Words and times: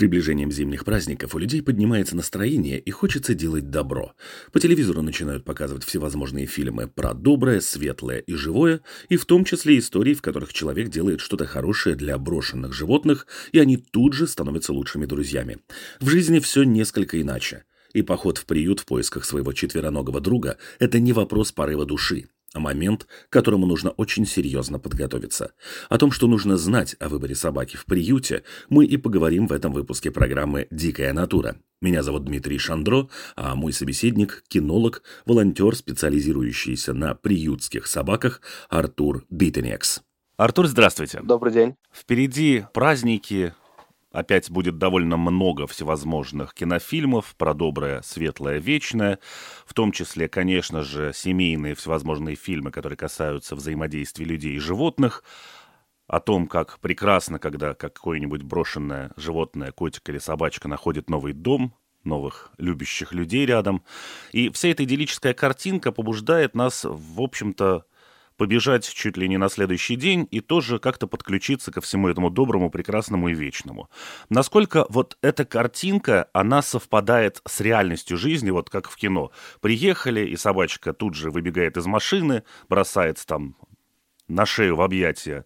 Приближением 0.00 0.50
зимних 0.50 0.86
праздников 0.86 1.34
у 1.34 1.38
людей 1.38 1.60
поднимается 1.60 2.16
настроение 2.16 2.80
и 2.80 2.90
хочется 2.90 3.34
делать 3.34 3.68
добро. 3.68 4.14
По 4.50 4.58
телевизору 4.58 5.02
начинают 5.02 5.44
показывать 5.44 5.84
всевозможные 5.84 6.46
фильмы 6.46 6.88
про 6.88 7.12
доброе, 7.12 7.60
светлое 7.60 8.20
и 8.20 8.32
живое, 8.32 8.80
и 9.10 9.18
в 9.18 9.26
том 9.26 9.44
числе 9.44 9.78
истории, 9.78 10.14
в 10.14 10.22
которых 10.22 10.54
человек 10.54 10.88
делает 10.88 11.20
что-то 11.20 11.44
хорошее 11.44 11.96
для 11.96 12.16
брошенных 12.16 12.72
животных, 12.72 13.26
и 13.52 13.58
они 13.58 13.76
тут 13.76 14.14
же 14.14 14.26
становятся 14.26 14.72
лучшими 14.72 15.04
друзьями. 15.04 15.58
В 16.00 16.08
жизни 16.08 16.38
все 16.38 16.62
несколько 16.62 17.20
иначе. 17.20 17.64
И 17.92 18.00
поход 18.00 18.38
в 18.38 18.46
приют 18.46 18.80
в 18.80 18.86
поисках 18.86 19.26
своего 19.26 19.52
четвероногого 19.52 20.22
друга– 20.22 20.56
это 20.78 20.98
не 20.98 21.12
вопрос 21.12 21.52
порыва 21.52 21.84
души 21.84 22.28
момент, 22.54 23.06
к 23.28 23.32
которому 23.32 23.66
нужно 23.66 23.90
очень 23.90 24.26
серьезно 24.26 24.78
подготовиться. 24.78 25.52
О 25.88 25.98
том, 25.98 26.10
что 26.10 26.26
нужно 26.26 26.56
знать 26.56 26.96
о 26.98 27.08
выборе 27.08 27.34
собаки 27.34 27.76
в 27.76 27.84
приюте, 27.84 28.42
мы 28.68 28.84
и 28.84 28.96
поговорим 28.96 29.46
в 29.46 29.52
этом 29.52 29.72
выпуске 29.72 30.10
программы 30.10 30.66
«Дикая 30.70 31.12
натура». 31.12 31.56
Меня 31.80 32.02
зовут 32.02 32.24
Дмитрий 32.24 32.58
Шандро, 32.58 33.08
а 33.36 33.54
мой 33.54 33.72
собеседник– 33.72 34.44
кинолог, 34.48 35.02
волонтер, 35.24 35.74
специализирующийся 35.74 36.92
на 36.92 37.14
приютских 37.14 37.86
собаках 37.86 38.42
Артур 38.68 39.24
Битенекс. 39.30 40.02
Артур, 40.36 40.66
здравствуйте. 40.66 41.20
Добрый 41.22 41.52
день. 41.52 41.76
Впереди 41.92 42.64
праздники, 42.74 43.54
Опять 44.12 44.50
будет 44.50 44.76
довольно 44.78 45.16
много 45.16 45.68
всевозможных 45.68 46.52
кинофильмов 46.52 47.36
про 47.36 47.54
доброе, 47.54 48.02
светлое, 48.02 48.58
вечное, 48.58 49.20
в 49.64 49.72
том 49.72 49.92
числе, 49.92 50.28
конечно 50.28 50.82
же, 50.82 51.12
семейные 51.14 51.76
всевозможные 51.76 52.34
фильмы, 52.34 52.72
которые 52.72 52.96
касаются 52.96 53.54
взаимодействия 53.54 54.24
людей 54.24 54.54
и 54.54 54.58
животных, 54.58 55.22
о 56.08 56.18
том, 56.18 56.48
как 56.48 56.80
прекрасно, 56.80 57.38
когда 57.38 57.74
какое-нибудь 57.74 58.42
брошенное 58.42 59.12
животное, 59.16 59.70
котик 59.70 60.08
или 60.08 60.18
собачка 60.18 60.66
находит 60.66 61.08
новый 61.08 61.32
дом, 61.32 61.72
новых 62.02 62.50
любящих 62.58 63.12
людей 63.12 63.46
рядом. 63.46 63.84
И 64.32 64.50
вся 64.50 64.70
эта 64.70 64.82
идиллическая 64.82 65.34
картинка 65.34 65.92
побуждает 65.92 66.56
нас, 66.56 66.84
в 66.84 67.20
общем-то, 67.20 67.84
побежать 68.40 68.90
чуть 68.90 69.18
ли 69.18 69.28
не 69.28 69.36
на 69.36 69.50
следующий 69.50 69.96
день 69.96 70.26
и 70.30 70.40
тоже 70.40 70.78
как-то 70.78 71.06
подключиться 71.06 71.70
ко 71.70 71.82
всему 71.82 72.08
этому 72.08 72.30
доброму, 72.30 72.70
прекрасному 72.70 73.28
и 73.28 73.34
вечному. 73.34 73.90
Насколько 74.30 74.86
вот 74.88 75.18
эта 75.20 75.44
картинка, 75.44 76.30
она 76.32 76.62
совпадает 76.62 77.42
с 77.46 77.60
реальностью 77.60 78.16
жизни, 78.16 78.48
вот 78.48 78.70
как 78.70 78.88
в 78.88 78.96
кино. 78.96 79.30
Приехали, 79.60 80.24
и 80.24 80.36
собачка 80.36 80.94
тут 80.94 81.16
же 81.16 81.30
выбегает 81.30 81.76
из 81.76 81.84
машины, 81.84 82.42
бросается 82.70 83.26
там 83.26 83.56
на 84.26 84.46
шею 84.46 84.76
в 84.76 84.80
объятия 84.80 85.44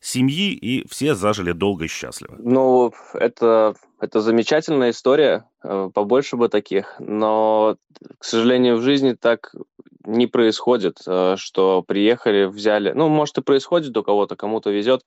семьи, 0.00 0.52
и 0.52 0.86
все 0.90 1.14
зажили 1.14 1.52
долго 1.52 1.86
и 1.86 1.88
счастливо. 1.88 2.36
Ну, 2.38 2.92
это, 3.14 3.76
это 3.98 4.20
замечательная 4.20 4.90
история, 4.90 5.46
э, 5.64 5.88
побольше 5.94 6.36
бы 6.36 6.50
таких, 6.50 6.96
но, 6.98 7.78
к 8.18 8.24
сожалению, 8.24 8.76
в 8.76 8.82
жизни 8.82 9.14
так 9.14 9.54
не 10.06 10.26
происходит, 10.26 10.98
э, 11.06 11.36
что 11.38 11.82
приехали, 11.82 12.44
взяли. 12.46 12.92
Ну, 12.92 13.08
может, 13.08 13.38
и 13.38 13.42
происходит 13.42 13.96
у 13.96 14.02
кого-то, 14.04 14.36
кому-то 14.36 14.70
везет, 14.70 15.04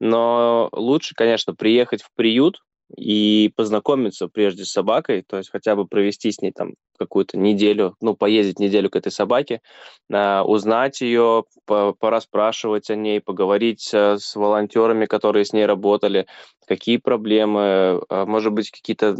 но 0.00 0.68
лучше, 0.72 1.14
конечно, 1.14 1.54
приехать 1.54 2.02
в 2.02 2.10
приют, 2.16 2.62
и 2.96 3.52
познакомиться 3.56 4.28
прежде 4.28 4.64
с 4.64 4.72
собакой, 4.72 5.22
то 5.26 5.36
есть 5.36 5.50
хотя 5.50 5.76
бы 5.76 5.86
провести 5.86 6.30
с 6.30 6.40
ней 6.40 6.52
там 6.52 6.74
какую-то 6.98 7.38
неделю, 7.38 7.94
ну, 8.00 8.14
поездить 8.14 8.58
неделю 8.58 8.90
к 8.90 8.96
этой 8.96 9.12
собаке, 9.12 9.60
э, 10.10 10.40
узнать 10.40 11.00
ее, 11.00 11.44
по 11.64 11.92
пораспрашивать 11.92 12.90
о 12.90 12.96
ней, 12.96 13.20
поговорить 13.20 13.90
э, 13.92 14.16
с 14.18 14.34
волонтерами, 14.34 15.06
которые 15.06 15.44
с 15.44 15.52
ней 15.52 15.66
работали, 15.66 16.26
какие 16.66 16.96
проблемы, 16.96 18.02
э, 18.08 18.24
может 18.24 18.52
быть, 18.52 18.70
какие-то 18.70 19.16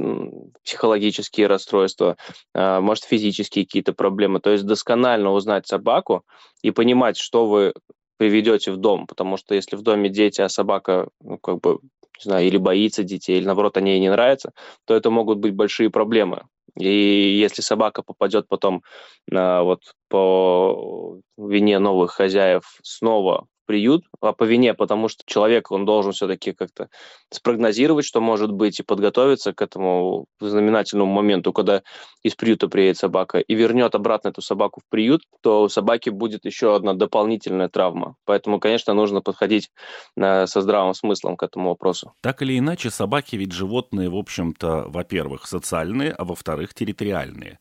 психологические 0.64 1.46
расстройства, 1.46 2.16
э, 2.54 2.80
может, 2.80 3.04
физические 3.04 3.64
какие-то 3.64 3.92
проблемы. 3.92 4.40
То 4.40 4.50
есть 4.50 4.66
досконально 4.66 5.30
узнать 5.32 5.66
собаку 5.66 6.24
и 6.62 6.70
понимать, 6.70 7.16
что 7.16 7.46
вы 7.46 7.74
приведете 8.18 8.72
в 8.72 8.76
дом, 8.76 9.06
потому 9.06 9.36
что 9.36 9.54
если 9.54 9.76
в 9.76 9.82
доме 9.82 10.08
дети, 10.08 10.40
а 10.40 10.48
собака, 10.48 11.08
ну, 11.20 11.38
как 11.38 11.60
бы 11.60 11.78
не 12.18 12.30
знаю, 12.30 12.46
или 12.46 12.56
боится 12.56 13.04
детей, 13.04 13.38
или 13.38 13.46
наоборот, 13.46 13.76
они 13.76 13.92
ей 13.92 14.00
не 14.00 14.10
нравятся, 14.10 14.52
то 14.84 14.94
это 14.94 15.10
могут 15.10 15.38
быть 15.38 15.54
большие 15.54 15.90
проблемы. 15.90 16.42
И 16.76 17.38
если 17.38 17.62
собака 17.62 18.02
попадет 18.02 18.48
потом 18.48 18.82
э, 19.30 19.60
вот 19.62 19.80
по 20.08 21.18
вине 21.36 21.78
новых 21.78 22.12
хозяев 22.12 22.78
снова 22.82 23.46
приют 23.68 24.06
а 24.22 24.32
по 24.32 24.44
вине, 24.44 24.72
потому 24.72 25.08
что 25.08 25.22
человек, 25.26 25.70
он 25.70 25.84
должен 25.84 26.12
все-таки 26.12 26.52
как-то 26.52 26.88
спрогнозировать, 27.30 28.06
что 28.06 28.20
может 28.22 28.50
быть, 28.50 28.80
и 28.80 28.82
подготовиться 28.82 29.52
к 29.52 29.60
этому 29.60 30.24
знаменательному 30.40 31.12
моменту, 31.12 31.52
когда 31.52 31.82
из 32.22 32.34
приюта 32.34 32.68
приедет 32.68 32.96
собака 32.96 33.38
и 33.38 33.54
вернет 33.54 33.94
обратно 33.94 34.28
эту 34.28 34.40
собаку 34.40 34.80
в 34.80 34.90
приют, 34.90 35.20
то 35.42 35.62
у 35.62 35.68
собаки 35.68 36.08
будет 36.08 36.46
еще 36.46 36.74
одна 36.74 36.94
дополнительная 36.94 37.68
травма. 37.68 38.16
Поэтому, 38.24 38.58
конечно, 38.58 38.94
нужно 38.94 39.20
подходить 39.20 39.68
э, 40.16 40.46
со 40.46 40.60
здравым 40.62 40.94
смыслом 40.94 41.36
к 41.36 41.42
этому 41.42 41.68
вопросу. 41.68 42.14
Так 42.22 42.40
или 42.40 42.58
иначе, 42.58 42.90
собаки 42.90 43.36
ведь 43.36 43.52
животные, 43.52 44.08
в 44.08 44.16
общем-то, 44.16 44.86
во-первых, 44.88 45.46
социальные, 45.46 46.12
а 46.12 46.24
во-вторых, 46.24 46.72
территориальные. 46.72 47.58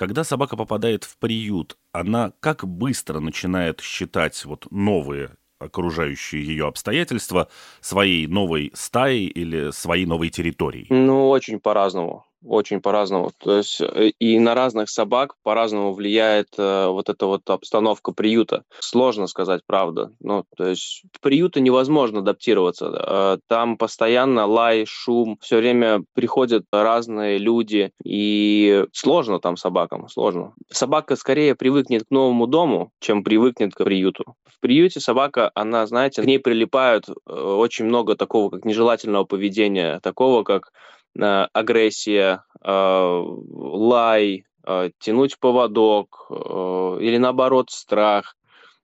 Когда 0.00 0.24
собака 0.24 0.56
попадает 0.56 1.04
в 1.04 1.18
приют, 1.18 1.76
она 1.92 2.32
как 2.40 2.66
быстро 2.66 3.20
начинает 3.20 3.82
считать 3.82 4.42
вот 4.46 4.66
новые 4.70 5.36
окружающие 5.58 6.42
ее 6.42 6.68
обстоятельства 6.68 7.50
своей 7.82 8.26
новой 8.26 8.72
стаей 8.72 9.26
или 9.26 9.70
своей 9.72 10.06
новой 10.06 10.30
территорией? 10.30 10.86
Ну, 10.88 11.28
очень 11.28 11.60
по-разному 11.60 12.24
очень 12.44 12.80
по-разному. 12.80 13.30
То 13.38 13.56
есть 13.56 13.80
э, 13.80 14.10
и 14.18 14.38
на 14.38 14.54
разных 14.54 14.88
собак 14.90 15.34
по-разному 15.42 15.92
влияет 15.92 16.48
э, 16.58 16.86
вот 16.86 17.08
эта 17.08 17.26
вот 17.26 17.48
обстановка 17.48 18.12
приюта. 18.12 18.64
Сложно 18.80 19.26
сказать 19.26 19.62
правда. 19.66 20.12
Ну, 20.20 20.44
то 20.56 20.66
есть 20.68 21.02
к 21.12 21.20
приюту 21.20 21.60
невозможно 21.60 22.20
адаптироваться. 22.20 22.86
Э, 22.86 23.38
там 23.48 23.76
постоянно 23.76 24.46
лай, 24.46 24.84
шум, 24.86 25.38
все 25.40 25.58
время 25.58 26.02
приходят 26.14 26.64
разные 26.72 27.38
люди, 27.38 27.92
и 28.04 28.84
сложно 28.92 29.40
там 29.40 29.56
собакам, 29.56 30.08
сложно. 30.08 30.54
Собака 30.70 31.16
скорее 31.16 31.54
привыкнет 31.54 32.04
к 32.04 32.10
новому 32.10 32.46
дому, 32.46 32.90
чем 33.00 33.22
привыкнет 33.22 33.74
к 33.74 33.84
приюту. 33.84 34.34
В 34.46 34.60
приюте 34.60 35.00
собака, 35.00 35.50
она, 35.54 35.86
знаете, 35.86 36.22
к 36.22 36.26
ней 36.26 36.38
прилипают 36.38 37.08
э, 37.08 37.12
очень 37.32 37.86
много 37.86 38.16
такого, 38.16 38.50
как 38.50 38.64
нежелательного 38.64 39.24
поведения, 39.24 40.00
такого, 40.00 40.42
как 40.42 40.72
агрессия, 41.18 42.44
э, 42.62 43.22
лай, 43.52 44.44
э, 44.66 44.90
тянуть 44.98 45.38
поводок 45.38 46.26
или 46.30 47.16
наоборот 47.18 47.70
страх. 47.70 48.36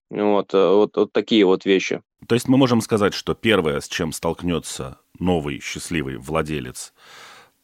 Вот, 0.09 0.53
вот, 0.53 0.97
вот 0.97 1.13
такие 1.13 1.45
вот 1.45 1.65
вещи. 1.65 2.01
То 2.29 2.35
есть 2.35 2.49
мы 2.49 2.57
можем 2.57 2.81
сказать, 2.81 3.13
что 3.13 3.35
первое, 3.35 3.81
с 3.81 3.89
чем 3.89 4.13
столкнется 4.13 4.99
новый 5.19 5.61
счастливый 5.61 6.17
владелец 6.17 6.93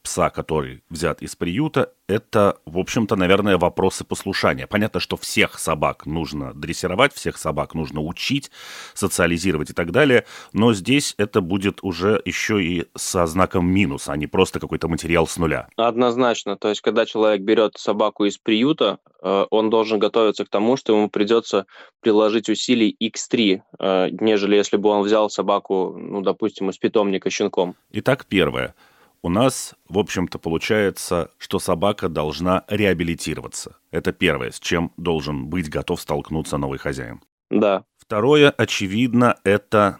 пса, 0.02 0.30
который 0.30 0.82
взят 0.90 1.22
из 1.22 1.36
приюта, 1.36 1.92
это, 2.08 2.58
в 2.66 2.78
общем-то, 2.78 3.16
наверное, 3.16 3.56
вопросы 3.56 4.04
послушания. 4.04 4.66
Понятно, 4.66 5.00
что 5.00 5.16
всех 5.16 5.58
собак 5.58 6.04
нужно 6.06 6.52
дрессировать, 6.52 7.14
всех 7.14 7.38
собак 7.38 7.74
нужно 7.74 8.02
учить, 8.02 8.50
социализировать 8.94 9.70
и 9.70 9.72
так 9.72 9.92
далее, 9.92 10.26
но 10.52 10.74
здесь 10.74 11.14
это 11.18 11.40
будет 11.40 11.78
уже 11.82 12.20
еще 12.24 12.62
и 12.62 12.86
со 12.94 13.26
знаком 13.26 13.66
минус, 13.66 14.08
а 14.08 14.16
не 14.16 14.26
просто 14.26 14.60
какой-то 14.60 14.88
материал 14.88 15.26
с 15.26 15.38
нуля. 15.38 15.68
Однозначно. 15.76 16.56
То 16.56 16.68
есть, 16.68 16.80
когда 16.80 17.06
человек 17.06 17.42
берет 17.42 17.78
собаку 17.78 18.24
из 18.24 18.36
приюта, 18.36 18.98
э, 19.22 19.46
он 19.50 19.70
должен 19.70 19.98
готовиться 19.98 20.44
к 20.44 20.48
тому, 20.48 20.76
что 20.76 20.94
ему 20.94 21.08
придется 21.08 21.66
приложить 22.00 22.48
усилий 22.48 22.94
x3, 23.00 23.62
э, 23.78 24.08
нежели 24.20 24.56
если 24.56 24.76
бы 24.76 24.88
он 24.88 25.02
взял 25.02 25.30
собаку, 25.30 25.96
ну, 25.96 26.20
допустим, 26.20 26.70
из 26.70 26.78
питомника 26.78 27.30
щенком. 27.30 27.76
Итак, 27.92 28.26
первое– 28.28 28.74
у 29.22 29.28
нас, 29.28 29.74
в 29.88 29.98
общем-то, 29.98 30.38
получается, 30.38 31.30
что 31.38 31.58
собака 31.58 32.08
должна 32.08 32.64
реабилитироваться. 32.68 33.76
Это 33.90 34.12
первое, 34.12 34.50
с 34.50 34.60
чем 34.60 34.92
должен 34.96 35.46
быть 35.46 35.70
готов 35.70 36.00
столкнуться 36.00 36.58
новый 36.58 36.78
хозяин. 36.78 37.20
Да. 37.50 37.84
Второе, 37.98 38.50
очевидно, 38.50 39.36
это 39.44 39.98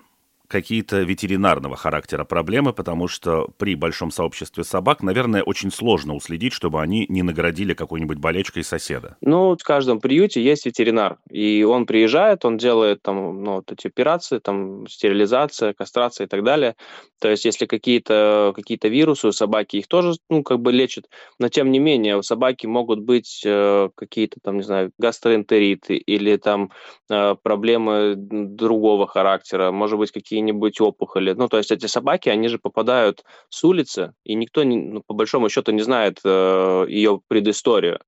какие-то 0.53 1.01
ветеринарного 1.01 1.77
характера 1.77 2.25
проблемы, 2.25 2.75
потому 2.75 3.09
что 3.09 3.49
при 3.57 3.75
большом 3.75 4.11
сообществе 4.11 4.65
собак, 4.65 5.03
наверное, 5.03 5.43
очень 5.43 5.73
сложно 5.73 6.15
уследить, 6.15 6.53
чтобы 6.53 6.83
они 6.83 7.07
не 7.09 7.23
наградили 7.23 7.73
какой-нибудь 7.73 8.19
болечкой 8.19 8.63
соседа. 8.63 9.17
Ну, 9.23 9.57
в 9.57 9.65
каждом 9.65 9.99
приюте 9.99 10.43
есть 10.43 10.67
ветеринар, 10.67 11.17
и 11.31 11.63
он 11.63 11.87
приезжает, 11.87 12.45
он 12.45 12.59
делает 12.59 13.01
там, 13.03 13.43
ну, 13.43 13.55
вот 13.57 13.73
эти 13.73 13.87
операции, 13.87 14.39
там, 14.39 14.87
стерилизация, 14.89 15.73
кастрация 15.73 16.27
и 16.27 16.29
так 16.29 16.45
далее. 16.45 16.77
То 17.19 17.31
есть, 17.31 17.47
если 17.47 17.67
какие-то 17.67 18.53
какие 18.55 18.79
вирусы 18.83 19.29
у 19.29 19.33
собаки, 19.33 19.77
их 19.77 19.87
тоже, 19.89 20.15
ну, 20.29 20.43
как 20.43 20.61
бы 20.61 20.73
лечат, 20.73 21.07
но 21.39 21.49
тем 21.49 21.71
не 21.71 21.79
менее, 21.79 22.19
у 22.19 22.23
собаки 22.23 22.67
могут 22.67 23.01
быть 23.01 23.43
э, 23.47 23.89
какие-то 23.95 24.39
там, 24.43 24.57
не 24.57 24.65
знаю, 24.65 24.93
гастроэнтериты 24.99 25.97
или 25.97 26.37
там 26.37 26.73
э, 27.09 27.37
проблемы 27.43 28.15
другого 28.17 29.07
характера, 29.07 29.71
может 29.71 29.99
быть, 29.99 30.13
какие-нибудь 30.43 30.81
опухоли. 30.81 31.33
Ну, 31.33 31.49
то 31.49 31.59
есть 31.59 31.71
эти 31.71 31.87
собаки, 31.87 32.29
они 32.29 32.49
же 32.49 32.59
попадают 32.59 33.25
с 33.49 33.65
улицы, 33.65 34.13
и 34.25 34.35
никто, 34.35 34.65
не, 34.65 34.77
ну, 34.77 35.03
по 35.07 35.15
большому 35.15 35.49
счету, 35.49 35.73
не 35.73 35.83
знает 35.83 36.21
э, 36.25 36.87
ее 36.89 37.21
предысторию. 37.29 38.01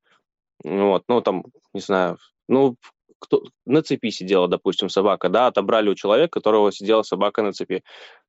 Вот, 0.64 1.04
ну, 1.08 1.20
там, 1.20 1.44
не 1.74 1.80
знаю, 1.80 2.18
ну, 2.48 2.76
кто, 3.18 3.42
на 3.66 3.82
цепи 3.82 4.10
сидела, 4.10 4.48
допустим, 4.48 4.88
собака, 4.88 5.28
да, 5.28 5.46
отобрали 5.46 5.90
у 5.90 5.94
человека, 5.94 6.40
которого 6.40 6.72
сидела 6.72 7.02
собака 7.02 7.42
на 7.42 7.52
цепи. 7.52 7.82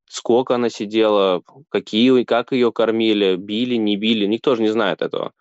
Сколько 0.08 0.56
она 0.56 0.70
сидела, 0.70 1.42
какие, 1.70 2.24
как 2.24 2.52
ее 2.52 2.72
кормили, 2.72 3.36
били, 3.36 3.76
не 3.76 3.98
били, 3.98 4.28
никто 4.28 4.56
же 4.56 4.62
не 4.62 4.70
знает 4.70 5.02
этого. 5.02 5.32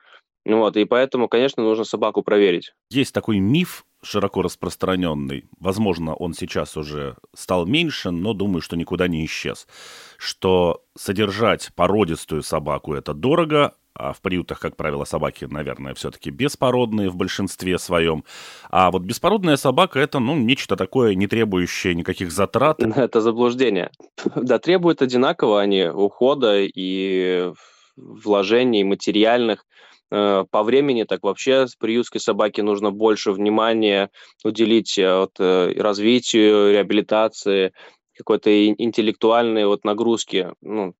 Вот, 0.47 0.77
и 0.77 0.85
поэтому, 0.85 1.29
конечно, 1.29 1.63
нужно 1.63 1.85
собаку 1.85 2.23
проверить. 2.23 2.73
Есть 2.91 3.15
такой 3.15 3.39
миф, 3.39 3.85
широко 4.05 4.43
распространенный, 4.43 5.45
возможно, 5.59 6.15
он 6.15 6.35
сейчас 6.35 6.77
уже 6.77 7.17
стал 7.35 7.67
меньше, 7.67 8.11
но 8.11 8.33
думаю, 8.33 8.61
что 8.61 8.77
никуда 8.77 9.09
не 9.09 9.25
исчез, 9.25 9.67
что 10.19 10.85
содержать 10.97 11.71
породистую 11.75 12.43
собаку– 12.43 12.95
это 12.95 13.15
дорого, 13.15 13.75
а 13.97 14.12
в 14.12 14.21
приютах, 14.21 14.59
как 14.59 14.77
правило, 14.77 15.05
собаки, 15.05 15.47
наверное, 15.49 15.95
все-таки 15.95 16.31
беспородные 16.31 17.11
в 17.11 17.17
большинстве 17.17 17.79
своем. 17.79 18.25
А 18.71 18.91
вот 18.91 19.03
беспородная 19.03 19.56
собака– 19.56 19.99
это, 20.01 20.19
ну, 20.19 20.37
нечто 20.37 20.77
такое, 20.77 21.15
не 21.15 21.29
требующее 21.29 21.95
никаких 21.95 22.33
затрат. 22.33 22.83
Это 22.97 23.21
заблуждение. 23.21 23.91
Да, 24.35 24.59
требуют 24.59 25.01
одинаково 25.01 25.61
они 25.61 25.85
ухода 25.85 26.61
и 26.61 27.53
вложений 27.97 28.85
материальных, 28.85 29.65
по 30.51 30.63
времени, 30.63 31.03
так 31.05 31.23
вообще 31.25 31.67
приютской 31.79 32.21
собаке 32.21 32.63
нужно 32.63 32.93
больше 32.93 33.33
внимания 33.33 34.11
уделить 34.45 34.97
э, 34.97 35.19
вот, 35.19 35.33
э, 35.41 35.73
развитию, 35.77 36.73
реабилитации, 36.73 37.73
какой-то 38.17 38.69
интеллектуальной 38.69 39.67
вот 39.67 39.85
нагрузки. 39.85 40.53
Ну, 40.61 40.95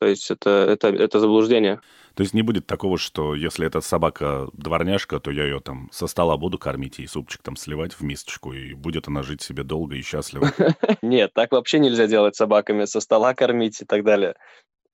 то 0.00 0.06
есть 0.06 0.30
это, 0.30 0.50
это, 0.50 0.88
это 0.88 1.20
заблуждение. 1.20 1.80
То 2.14 2.22
есть 2.22 2.32
не 2.32 2.42
будет 2.42 2.66
такого, 2.66 2.96
что 2.96 3.34
если 3.34 3.66
эта 3.66 3.80
собака 3.80 4.48
дворняжка, 4.54 5.20
то 5.20 5.30
я 5.30 5.44
ее 5.44 5.60
там 5.60 5.90
со 5.92 6.06
стола 6.06 6.36
буду 6.36 6.58
кормить 6.58 6.98
и 7.00 7.06
супчик 7.06 7.42
там 7.42 7.54
сливать 7.54 7.92
в 7.92 8.02
мисочку, 8.02 8.54
и 8.54 8.72
будет 8.72 9.08
она 9.08 9.22
жить 9.22 9.42
себе 9.42 9.62
долго 9.62 9.96
и 9.96 10.02
счастливо. 10.02 10.50
Нет, 11.02 11.32
так 11.34 11.52
вообще 11.52 11.80
нельзя 11.80 12.06
делать 12.06 12.34
собаками, 12.34 12.86
со 12.86 13.00
стола 13.00 13.34
кормить 13.34 13.82
и 13.82 13.84
так 13.84 14.04
далее. 14.04 14.36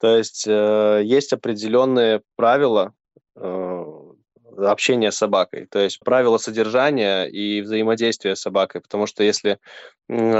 То 0.00 0.16
есть 0.16 0.46
есть 0.46 1.32
определенные 1.32 2.22
правила, 2.36 2.92
Э, 3.36 3.84
общения 4.56 5.10
с 5.10 5.16
собакой, 5.16 5.66
то 5.66 5.78
есть 5.80 5.98
правила 6.00 6.38
содержания 6.38 7.24
и 7.24 7.60
взаимодействия 7.60 8.36
с 8.36 8.40
собакой, 8.42 8.80
потому 8.80 9.06
что 9.06 9.24
если 9.24 9.58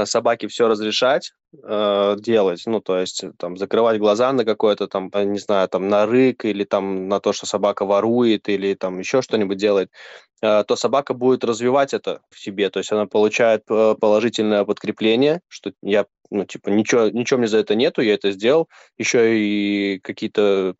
собаке 0.05 0.47
все 0.47 0.67
разрешать 0.67 1.33
э, 1.63 2.15
делать, 2.19 2.63
ну, 2.65 2.81
то 2.81 2.99
есть 2.99 3.25
там 3.37 3.57
закрывать 3.57 3.97
глаза 3.97 4.31
на 4.31 4.45
какое-то 4.45 4.87
там, 4.87 5.09
э, 5.13 5.23
не 5.23 5.39
знаю, 5.39 5.67
там 5.67 5.89
на 5.89 6.05
рык 6.05 6.45
или 6.45 6.63
там 6.63 7.07
на 7.09 7.19
то, 7.19 7.33
что 7.33 7.45
собака 7.45 7.85
ворует 7.85 8.47
или 8.47 8.75
там 8.75 8.99
еще 8.99 9.21
что-нибудь 9.21 9.57
делает, 9.57 9.89
э, 10.41 10.63
то 10.65 10.75
собака 10.75 11.13
будет 11.13 11.43
развивать 11.43 11.93
это 11.93 12.21
в 12.29 12.39
себе, 12.39 12.69
то 12.69 12.79
есть 12.79 12.91
она 12.91 13.07
получает 13.07 13.63
э, 13.69 13.95
положительное 13.99 14.65
подкрепление, 14.65 15.41
что 15.49 15.71
я 15.81 16.05
ну, 16.31 16.45
типа, 16.45 16.69
ничего, 16.69 17.09
ничего 17.09 17.39
мне 17.39 17.47
за 17.47 17.59
это 17.59 17.75
нету, 17.75 18.01
я 18.01 18.15
это 18.15 18.31
сделал, 18.31 18.67
еще 18.97 19.37
и 19.37 19.99
какие-то 19.99 20.75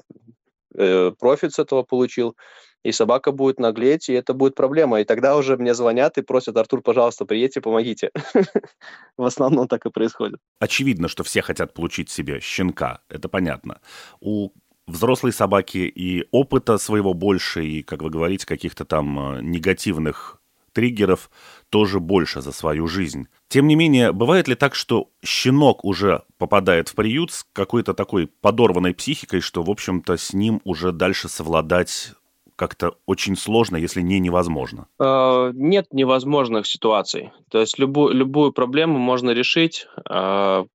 э, 0.77 1.11
профит 1.19 1.53
с 1.53 1.59
этого 1.59 1.83
получил, 1.83 2.35
и 2.83 2.91
собака 2.91 3.31
будет 3.31 3.59
наглеть, 3.59 4.09
и 4.09 4.13
это 4.13 4.33
будет 4.33 4.55
проблема. 4.55 5.01
И 5.01 5.05
тогда 5.05 5.35
уже 5.35 5.57
мне 5.57 5.73
звонят 5.73 6.17
и 6.17 6.21
просят, 6.21 6.55
Артур, 6.55 6.81
пожалуйста, 6.81 7.25
приедьте, 7.25 7.59
помогите. 7.59 8.11
В 9.17 9.25
основном 9.25 9.67
так 9.67 9.85
и 9.87 9.89
происходит. 9.89 10.39
Очевидно, 10.59 11.07
что 11.07 11.23
все 11.23 11.41
хотят 11.41 11.73
получить 11.73 12.11
себе 12.11 12.39
щенка, 12.39 13.01
это 13.09 13.27
понятно. 13.27 13.79
У 14.19 14.51
взрослой 14.87 15.31
собаки 15.31 15.77
и 15.77 16.27
опыта 16.31 16.77
своего 16.77 17.15
больше, 17.15 17.65
и, 17.65 17.81
как 17.81 18.03
вы 18.03 18.11
говорите, 18.11 18.45
каких-то 18.45 18.85
там 18.85 19.37
э, 19.37 19.41
негативных 19.41 20.39
триггеров 20.75 21.31
тоже 21.69 21.99
больше 21.99 22.41
за 22.41 22.51
свою 22.51 22.87
жизнь. 22.87 23.27
Тем 23.47 23.67
не 23.67 23.75
менее, 23.75 24.11
бывает 24.11 24.47
ли 24.47 24.55
так, 24.55 24.75
что 24.75 25.09
щенок 25.23 25.83
уже 25.83 26.23
попадает 26.37 26.89
в 26.89 26.95
приют 26.95 27.31
с 27.31 27.45
какой-то 27.53 27.93
такой 27.93 28.27
подорванной 28.27 28.93
психикой, 28.93 29.41
что, 29.41 29.63
в 29.63 29.71
общем-то, 29.71 30.17
с 30.17 30.33
ним 30.33 30.61
уже 30.65 30.91
дальше 30.91 31.29
совладать 31.29 32.11
как-то 32.55 32.95
очень 33.05 33.35
сложно, 33.35 33.77
если 33.77 34.01
не 34.01 34.19
невозможно? 34.19 34.87
Э, 34.99 35.51
нет 35.53 35.87
невозможных 35.91 36.67
ситуаций. 36.67 37.31
То 37.49 37.59
есть 37.59 37.79
любую, 37.79 38.13
любую 38.13 38.51
проблему 38.53 38.97
можно 38.97 39.31
решить. 39.31 39.87
Э, 40.09 40.65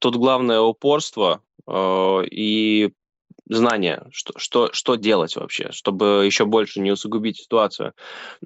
тут 0.00 0.16
главное 0.16 0.60
упорство 0.60 1.40
э, 1.66 2.24
и 2.30 2.92
знания, 3.48 4.06
что, 4.10 4.38
что, 4.38 4.70
что 4.72 4.94
делать 4.96 5.36
вообще, 5.36 5.70
чтобы 5.72 6.22
еще 6.24 6.44
больше 6.44 6.80
не 6.80 6.92
усугубить 6.92 7.38
ситуацию. 7.38 7.92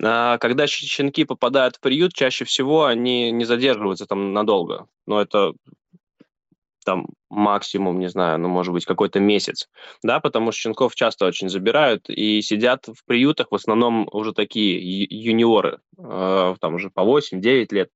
А 0.00 0.38
когда 0.38 0.66
щенки 0.66 1.24
попадают 1.24 1.76
в 1.76 1.80
приют, 1.80 2.14
чаще 2.14 2.44
всего 2.44 2.86
они 2.86 3.30
не 3.30 3.44
задерживаются 3.44 4.06
там 4.06 4.32
надолго. 4.32 4.86
Но 5.06 5.20
это 5.20 5.52
там 6.84 7.06
максимум, 7.30 8.00
не 8.00 8.08
знаю, 8.08 8.38
ну, 8.38 8.48
может 8.48 8.72
быть, 8.72 8.84
какой-то 8.84 9.20
месяц, 9.20 9.68
да, 10.02 10.20
потому 10.20 10.52
что 10.52 10.62
щенков 10.62 10.94
часто 10.94 11.26
очень 11.26 11.48
забирают 11.48 12.08
и 12.08 12.42
сидят 12.42 12.86
в 12.88 13.04
приютах 13.06 13.48
в 13.50 13.54
основном 13.54 14.08
уже 14.10 14.32
такие 14.32 14.78
юниоры, 15.08 15.78
э, 15.98 16.54
там 16.60 16.74
уже 16.74 16.90
по 16.90 17.02
8-9 17.02 17.72
лет, 17.72 17.90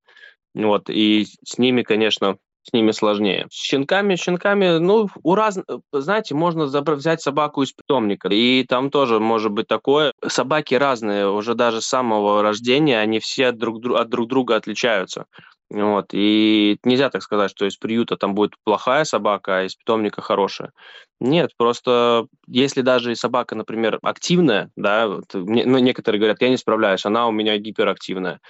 вот, 0.55 0.89
и 0.89 1.27
с 1.45 1.59
ними, 1.59 1.83
конечно, 1.83 2.39
с 2.69 2.73
ними 2.73 2.91
сложнее. 2.91 3.47
С 3.51 3.55
щенками, 3.55 4.17
щенками, 4.17 4.79
ну, 4.79 5.09
у 5.23 5.35
раз, 5.35 5.59
знаете, 5.93 6.35
можно 6.35 6.67
забрать, 6.67 6.99
взять 6.99 7.23
собаку 7.23 7.63
из 7.63 7.73
питомника, 7.73 8.29
и 8.29 8.65
там 8.65 8.91
тоже 8.91 9.21
может 9.21 9.53
быть 9.53 9.69
такое. 9.69 10.13
Собаки 10.27 10.75
разные, 10.75 11.29
уже 11.29 11.55
даже 11.55 11.81
с 11.81 11.87
самого 11.87 12.43
рождения, 12.43 12.99
они 12.99 13.21
все 13.21 13.53
друг, 13.53 13.85
от 13.87 14.09
друг 14.09 14.29
друга 14.29 14.57
отличаются. 14.57 15.27
Вот. 15.71 16.07
И 16.13 16.79
нельзя 16.85 17.11
так 17.11 17.23
сказать, 17.23 17.51
что 17.51 17.67
из 17.67 17.77
приюта 17.77 18.17
там 18.17 18.35
будет 18.35 18.53
плохая 18.65 19.05
собака, 19.05 19.59
а 19.59 19.63
из 19.65 19.75
питомника 19.75 20.23
хорошая. 20.23 20.73
Нет, 21.21 21.51
просто 21.57 22.27
если 22.47 22.83
даже 22.83 23.15
собака, 23.17 23.55
например, 23.55 23.99
активная, 24.03 24.71
да, 24.77 25.09
вот, 25.09 25.25
ну, 25.35 25.79
некоторые 25.79 26.21
говорят, 26.21 26.43
я 26.43 26.51
не 26.51 26.57
справляюсь, 26.57 27.07
она 27.07 27.27
у 27.27 27.33
меня 27.33 27.57
гиперактивная. 27.59 28.41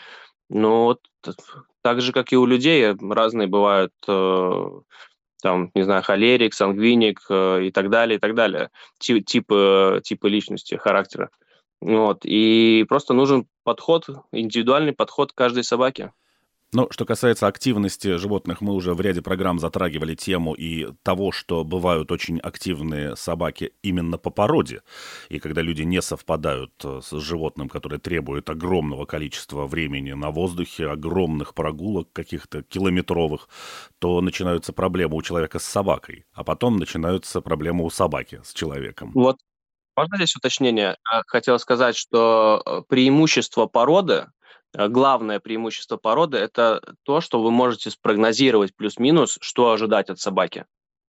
Ну, 0.48 0.84
вот 0.84 1.00
так 1.86 2.00
же, 2.00 2.10
как 2.10 2.32
и 2.32 2.36
у 2.36 2.46
людей, 2.46 2.96
разные 3.00 3.46
бывают, 3.46 3.92
э, 4.08 4.64
там, 5.40 5.70
не 5.72 5.82
знаю, 5.82 6.02
холерик, 6.02 6.52
сангвиник 6.52 7.20
э, 7.30 7.66
и 7.66 7.70
так 7.70 7.90
далее, 7.90 8.16
и 8.16 8.18
так 8.18 8.34
далее, 8.34 8.70
типы, 8.98 10.00
типы 10.02 10.28
личности, 10.28 10.74
характера. 10.74 11.30
Вот. 11.80 12.24
И 12.24 12.84
просто 12.88 13.14
нужен 13.14 13.46
подход, 13.62 14.08
индивидуальный 14.32 14.94
подход 14.94 15.30
к 15.30 15.36
каждой 15.36 15.62
собаке. 15.62 16.12
Но 16.76 16.88
что 16.90 17.06
касается 17.06 17.46
активности 17.46 18.18
животных, 18.18 18.60
мы 18.60 18.74
уже 18.74 18.92
в 18.92 19.00
ряде 19.00 19.22
программ 19.22 19.58
затрагивали 19.58 20.14
тему 20.14 20.52
и 20.52 20.92
того, 21.02 21.32
что 21.32 21.64
бывают 21.64 22.12
очень 22.12 22.38
активные 22.38 23.16
собаки 23.16 23.72
именно 23.80 24.18
по 24.18 24.28
породе. 24.28 24.82
И 25.30 25.38
когда 25.38 25.62
люди 25.62 25.84
не 25.84 26.02
совпадают 26.02 26.72
э, 26.84 27.00
с 27.02 27.18
животным, 27.18 27.70
которое 27.70 27.96
требует 27.96 28.50
огромного 28.50 29.06
количества 29.06 29.66
времени 29.66 30.12
на 30.12 30.30
воздухе, 30.30 30.90
огромных 30.90 31.54
прогулок 31.54 32.12
каких-то 32.12 32.62
километровых, 32.62 33.48
то 33.98 34.20
начинаются 34.20 34.74
проблемы 34.74 35.16
у 35.16 35.22
человека 35.22 35.58
с 35.58 35.64
собакой, 35.64 36.26
а 36.34 36.44
потом 36.44 36.76
начинаются 36.76 37.40
проблемы 37.40 37.84
у 37.84 37.88
собаки 37.88 38.42
с 38.44 38.52
человеком. 38.52 39.12
Вот 39.14 39.38
можно 39.96 40.18
здесь 40.18 40.36
уточнение? 40.36 40.98
Хотел 41.26 41.58
сказать, 41.58 41.96
что 41.96 42.62
э, 42.66 42.82
преимущество 42.86 43.64
породы 43.64 44.26
главное 44.76 45.40
преимущество 45.40 45.96
породы– 45.96 46.36
это 46.38 46.82
то, 47.04 47.20
что 47.20 47.42
вы 47.42 47.50
можете 47.50 47.90
спрогнозировать 47.90 48.74
плюс-минус, 48.76 49.38
что 49.40 49.72
ожидать 49.72 50.10
от 50.10 50.18
собаки. 50.20 50.66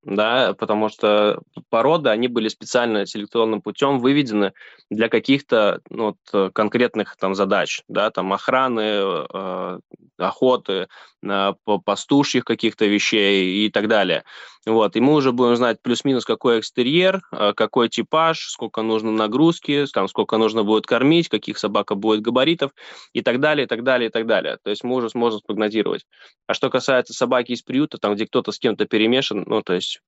да, 0.07 0.55
потому 0.55 0.89
что 0.89 1.41
породы, 1.69 2.11
они 2.11 2.29
были 2.29 2.47
специально 2.49 3.07
селекционным 3.07 3.61
путем 3.61 3.99
выведены 3.99 4.53
для 4.89 5.09
каких-то 5.09 5.81
ну, 5.91 6.17
вот, 6.33 6.53
конкретных 6.55 7.17
там 7.17 7.35
задач, 7.35 7.83
да, 7.89 8.11
там 8.13 8.33
охраны, 8.33 8.81
э, 8.81 9.79
охоты, 10.17 10.87
э, 11.25 11.53
пастушьих 11.85 12.45
каких-то 12.45 12.87
вещей 12.87 13.67
и 13.67 13.71
так 13.71 13.89
далее. 13.89 14.23
Вот, 14.67 14.97
и 14.97 15.01
мы 15.01 15.15
уже 15.15 15.31
будем 15.31 15.55
знать 15.55 15.81
плюс-минус, 15.81 16.25
какой 16.25 16.59
экстерьер, 16.59 17.23
э, 17.31 17.53
какой 17.55 17.89
типаж, 17.89 18.49
сколько 18.49 18.83
нужно 18.83 19.13
нагрузки, 19.13 19.87
там, 19.93 20.09
сколько 20.09 20.39
нужно 20.39 20.65
будет 20.65 20.87
кормить, 20.87 21.29
каких 21.29 21.59
собака 21.59 21.95
будет 21.95 22.21
габаритов 22.21 22.73
и 23.13 23.23
так 23.23 23.39
далее, 23.39 23.67
и 23.67 23.69
так 23.69 23.85
далее, 23.85 24.09
и 24.09 24.13
так 24.13 24.27
далее. 24.27 24.59
То 24.65 24.71
есть 24.71 24.83
мы 24.83 24.97
уже 24.97 25.09
сможем 25.09 25.39
спрогнозировать. 25.39 26.05
А 26.49 26.55
что 26.55 26.69
касается 26.69 27.13
собаки 27.13 27.53
из 27.53 27.63
приюта, 27.63 27.99
там, 27.99 28.17
где 28.17 28.27
кто-то 28.27 28.51
с 28.51 28.59
кем-то 28.59 28.87
перемешан, 28.87 29.45
ну, 29.47 29.63
то 29.63 29.73
есть 29.73 30.01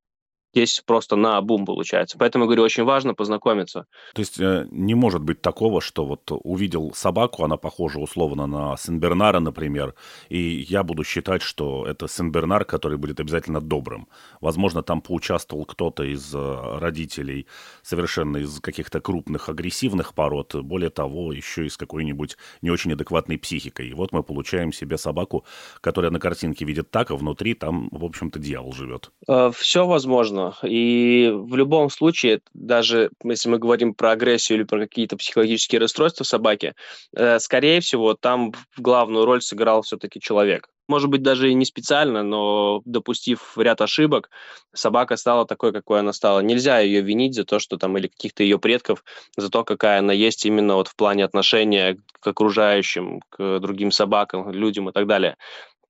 здесь 0.52 0.82
просто 0.84 1.16
на 1.16 1.40
бум 1.40 1.64
получается. 1.66 2.16
Поэтому, 2.18 2.46
говорю, 2.46 2.62
очень 2.62 2.84
важно 2.84 3.14
познакомиться. 3.14 3.86
То 4.14 4.20
есть 4.20 4.40
э, 4.40 4.66
не 4.70 4.94
может 4.94 5.22
быть 5.22 5.42
такого, 5.42 5.80
что 5.80 6.04
вот 6.06 6.22
увидел 6.30 6.92
собаку, 6.94 7.44
она 7.44 7.56
похожа 7.56 7.98
условно 7.98 8.46
на 8.46 8.76
Сен-Бернара, 8.76 9.40
например, 9.40 9.94
и 10.28 10.66
я 10.68 10.82
буду 10.82 11.04
считать, 11.04 11.42
что 11.42 11.86
это 11.86 12.08
Сен-Бернар, 12.08 12.64
который 12.64 12.98
будет 12.98 13.20
обязательно 13.20 13.60
добрым. 13.60 14.08
Возможно, 14.40 14.82
там 14.82 15.00
поучаствовал 15.00 15.64
кто-то 15.64 16.04
из 16.04 16.34
э, 16.34 16.78
родителей 16.78 17.46
совершенно 17.82 18.38
из 18.38 18.60
каких-то 18.60 19.00
крупных 19.00 19.48
агрессивных 19.48 20.14
пород, 20.14 20.54
более 20.54 20.90
того, 20.90 21.32
еще 21.32 21.66
и 21.66 21.68
с 21.68 21.76
какой-нибудь 21.76 22.36
не 22.62 22.70
очень 22.70 22.92
адекватной 22.92 23.38
психикой. 23.38 23.88
И 23.88 23.94
вот 23.94 24.12
мы 24.12 24.22
получаем 24.22 24.72
себе 24.72 24.98
собаку, 24.98 25.44
которая 25.80 26.10
на 26.10 26.18
картинке 26.18 26.64
видит 26.64 26.90
так, 26.90 27.10
а 27.10 27.16
внутри 27.16 27.54
там, 27.54 27.88
в 27.90 28.04
общем-то, 28.04 28.38
дьявол 28.38 28.72
живет. 28.72 29.10
Э, 29.28 29.50
Все 29.54 29.86
возможно 29.86 30.37
возможно. 30.38 30.68
И 30.68 31.30
в 31.32 31.56
любом 31.56 31.90
случае, 31.90 32.40
даже 32.54 33.10
если 33.24 33.48
мы 33.48 33.58
говорим 33.58 33.94
про 33.94 34.12
агрессию 34.12 34.58
или 34.58 34.64
про 34.64 34.80
какие-то 34.80 35.16
психологические 35.16 35.80
расстройства 35.80 36.24
собаки, 36.24 36.74
э, 37.14 37.38
скорее 37.38 37.80
всего, 37.80 38.14
там 38.14 38.52
главную 38.76 39.24
роль 39.24 39.42
сыграл 39.42 39.82
все-таки 39.82 40.20
человек. 40.20 40.68
Может 40.88 41.10
быть, 41.10 41.22
даже 41.22 41.50
и 41.50 41.54
не 41.54 41.66
специально, 41.66 42.22
но 42.22 42.80
допустив 42.86 43.58
ряд 43.58 43.82
ошибок, 43.82 44.30
собака 44.74 45.16
стала 45.16 45.44
такой, 45.44 45.72
какой 45.72 46.00
она 46.00 46.14
стала. 46.14 46.40
Нельзя 46.40 46.78
ее 46.78 47.02
винить 47.02 47.34
за 47.34 47.44
то, 47.44 47.58
что 47.58 47.76
там, 47.76 47.98
или 47.98 48.06
каких-то 48.06 48.42
ее 48.42 48.58
предков, 48.58 49.04
за 49.36 49.50
то, 49.50 49.64
какая 49.64 49.98
она 49.98 50.14
есть 50.14 50.46
именно 50.46 50.76
вот 50.76 50.88
в 50.88 50.96
плане 50.96 51.26
отношения 51.26 51.98
к 52.20 52.26
окружающим, 52.26 53.20
к 53.28 53.58
другим 53.60 53.90
собакам, 53.90 54.50
людям 54.50 54.88
и 54.88 54.92
так 54.92 55.06
далее. 55.06 55.36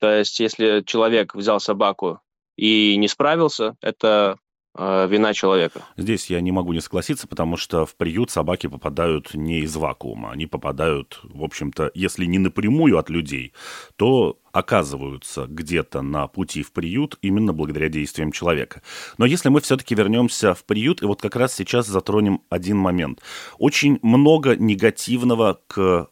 То 0.01 0.11
есть, 0.11 0.41
если 0.41 0.83
человек 0.85 1.35
взял 1.35 1.61
собаку 1.61 2.21
и 2.59 2.97
не 2.97 3.07
справился, 3.07 3.77
это 3.81 4.37
э, 4.77 5.07
вина 5.09 5.33
человека. 5.33 5.85
Здесь 5.97 6.29
я 6.29 6.41
не 6.41 6.51
могу 6.51 6.73
не 6.73 6.81
согласиться, 6.81 7.29
потому 7.29 7.57
что 7.57 7.87
в 7.87 7.95
приют 7.95 8.33
собаки 8.33 8.67
попадают 8.67 9.33
не 9.35 9.61
из 9.61 9.77
вакуума. 9.77 10.33
Они 10.33 10.47
попадают, 10.47 11.21
в 11.23 11.45
общем-то, 11.45 11.93
если 11.95 12.25
не 12.25 12.41
напрямую 12.41 12.99
от 12.99 13.11
людей, 13.11 13.53
то 13.95 14.41
оказываются 14.51 15.47
где-то 15.47 16.03
на 16.03 16.27
пути 16.27 16.65
в 16.65 16.73
приют 16.73 17.17
именно 17.23 17.53
благодаря 17.53 17.89
действиям 17.89 18.33
человека. 18.33 18.83
Но 19.19 19.25
если 19.25 19.51
мы 19.51 19.61
все-таки 19.61 19.95
вернемся 19.95 20.53
в 20.55 20.65
приют, 20.65 21.01
и 21.01 21.07
вот 21.07 21.23
как 21.23 21.37
раз 21.37 21.55
сейчас 21.55 21.87
затронем 21.87 22.43
один 22.51 22.77
момент. 22.77 23.23
Очень 23.59 24.01
много 24.03 24.57
негативного 24.57 25.61
к 25.69 26.09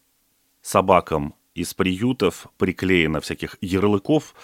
собакам 0.63 1.35
из 1.57 1.75
приютов 1.75 2.47
приклеено 2.59 3.21
всяких 3.21 3.57
ярлыков, 3.61 4.35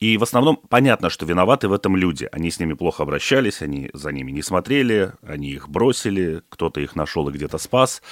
и 0.00 0.16
в 0.16 0.22
основном 0.22 0.60
понятно, 0.68 1.08
что 1.10 1.26
виноваты 1.26 1.68
в 1.68 1.72
этом 1.72 1.96
люди. 1.96 2.28
Они 2.32 2.50
с 2.50 2.58
ними 2.58 2.74
плохо 2.74 3.02
обращались, 3.04 3.62
они 3.62 3.90
за 3.92 4.12
ними 4.12 4.32
не 4.32 4.42
смотрели, 4.42 5.12
они 5.22 5.50
их 5.50 5.68
бросили, 5.68 6.42
кто-то 6.48 6.80
их 6.80 6.96
нашел 6.96 7.28
и 7.28 7.32
где-то 7.32 7.58
спас. 7.58 8.02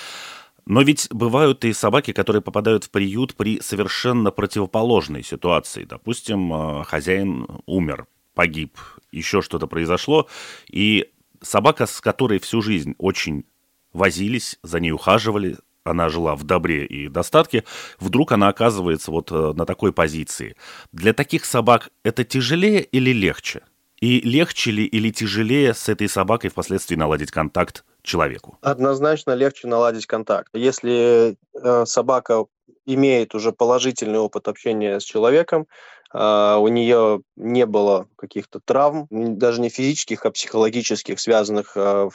Но 0.65 0.83
ведь 0.83 1.09
бывают 1.11 1.65
и 1.65 1.73
собаки, 1.73 2.13
которые 2.13 2.41
попадают 2.41 2.85
в 2.85 2.91
приют 2.91 3.35
при 3.35 3.61
совершенно 3.61 4.31
противоположной 4.31 5.25
ситуации. 5.25 5.85
Допустим, 5.85 6.53
э, 6.53 6.85
хозяин 6.85 7.49
умер, 7.67 8.07
погиб, 8.35 8.79
еще 9.11 9.43
что-то 9.43 9.67
произошло, 9.67 10.29
и 10.71 11.11
собака, 11.43 11.87
с 11.87 12.01
которой 12.01 12.39
всю 12.39 12.63
жизнь 12.63 12.95
очень 12.99 13.45
возились, 13.93 14.59
за 14.63 14.79
ней 14.79 14.93
ухаживали, 14.93 15.59
она 15.85 16.09
жила 16.09 16.35
в 16.35 16.45
добре 16.45 16.87
и 16.87 17.09
достатке, 17.09 17.65
вдруг 17.99 18.33
она 18.33 18.49
оказывается 18.49 19.11
вот 19.11 19.31
э, 19.33 19.53
на 19.55 19.67
такой 19.67 19.93
позиции. 19.93 20.57
Для 20.93 21.13
таких 21.13 21.45
собак 21.45 21.91
это 22.05 22.25
тяжелее 22.25 22.83
или 22.83 23.11
легче? 23.11 23.63
И 24.01 24.21
легче 24.21 24.73
ли 24.73 24.85
или 24.85 25.11
тяжелее 25.11 25.75
с 25.75 25.89
этой 25.89 26.09
собакой 26.09 26.51
впоследствии 26.51 26.97
наладить 26.97 27.31
контакт 27.31 27.85
человеку? 28.03 28.59
Однозначно 28.61 29.33
легче 29.33 29.69
наладить 29.69 30.07
контакт. 30.07 30.51
Если 30.55 31.37
э, 31.55 31.85
собака 31.87 32.47
имеет 32.85 33.35
уже 33.35 33.53
положительный 33.53 34.19
опыт 34.19 34.49
общения 34.49 34.99
с 34.99 35.05
человеком, 35.05 35.67
Uh, 36.15 36.59
у 36.59 36.69
нее 36.69 37.23
не 37.37 37.65
было 37.65 38.07
каких-то 38.17 38.61
травм, 38.63 39.07
даже 39.11 39.63
не 39.63 39.71
физических, 39.71 40.27
а 40.27 40.31
психологических, 40.31 41.19
связанных 41.19 41.75
uh, 41.75 42.11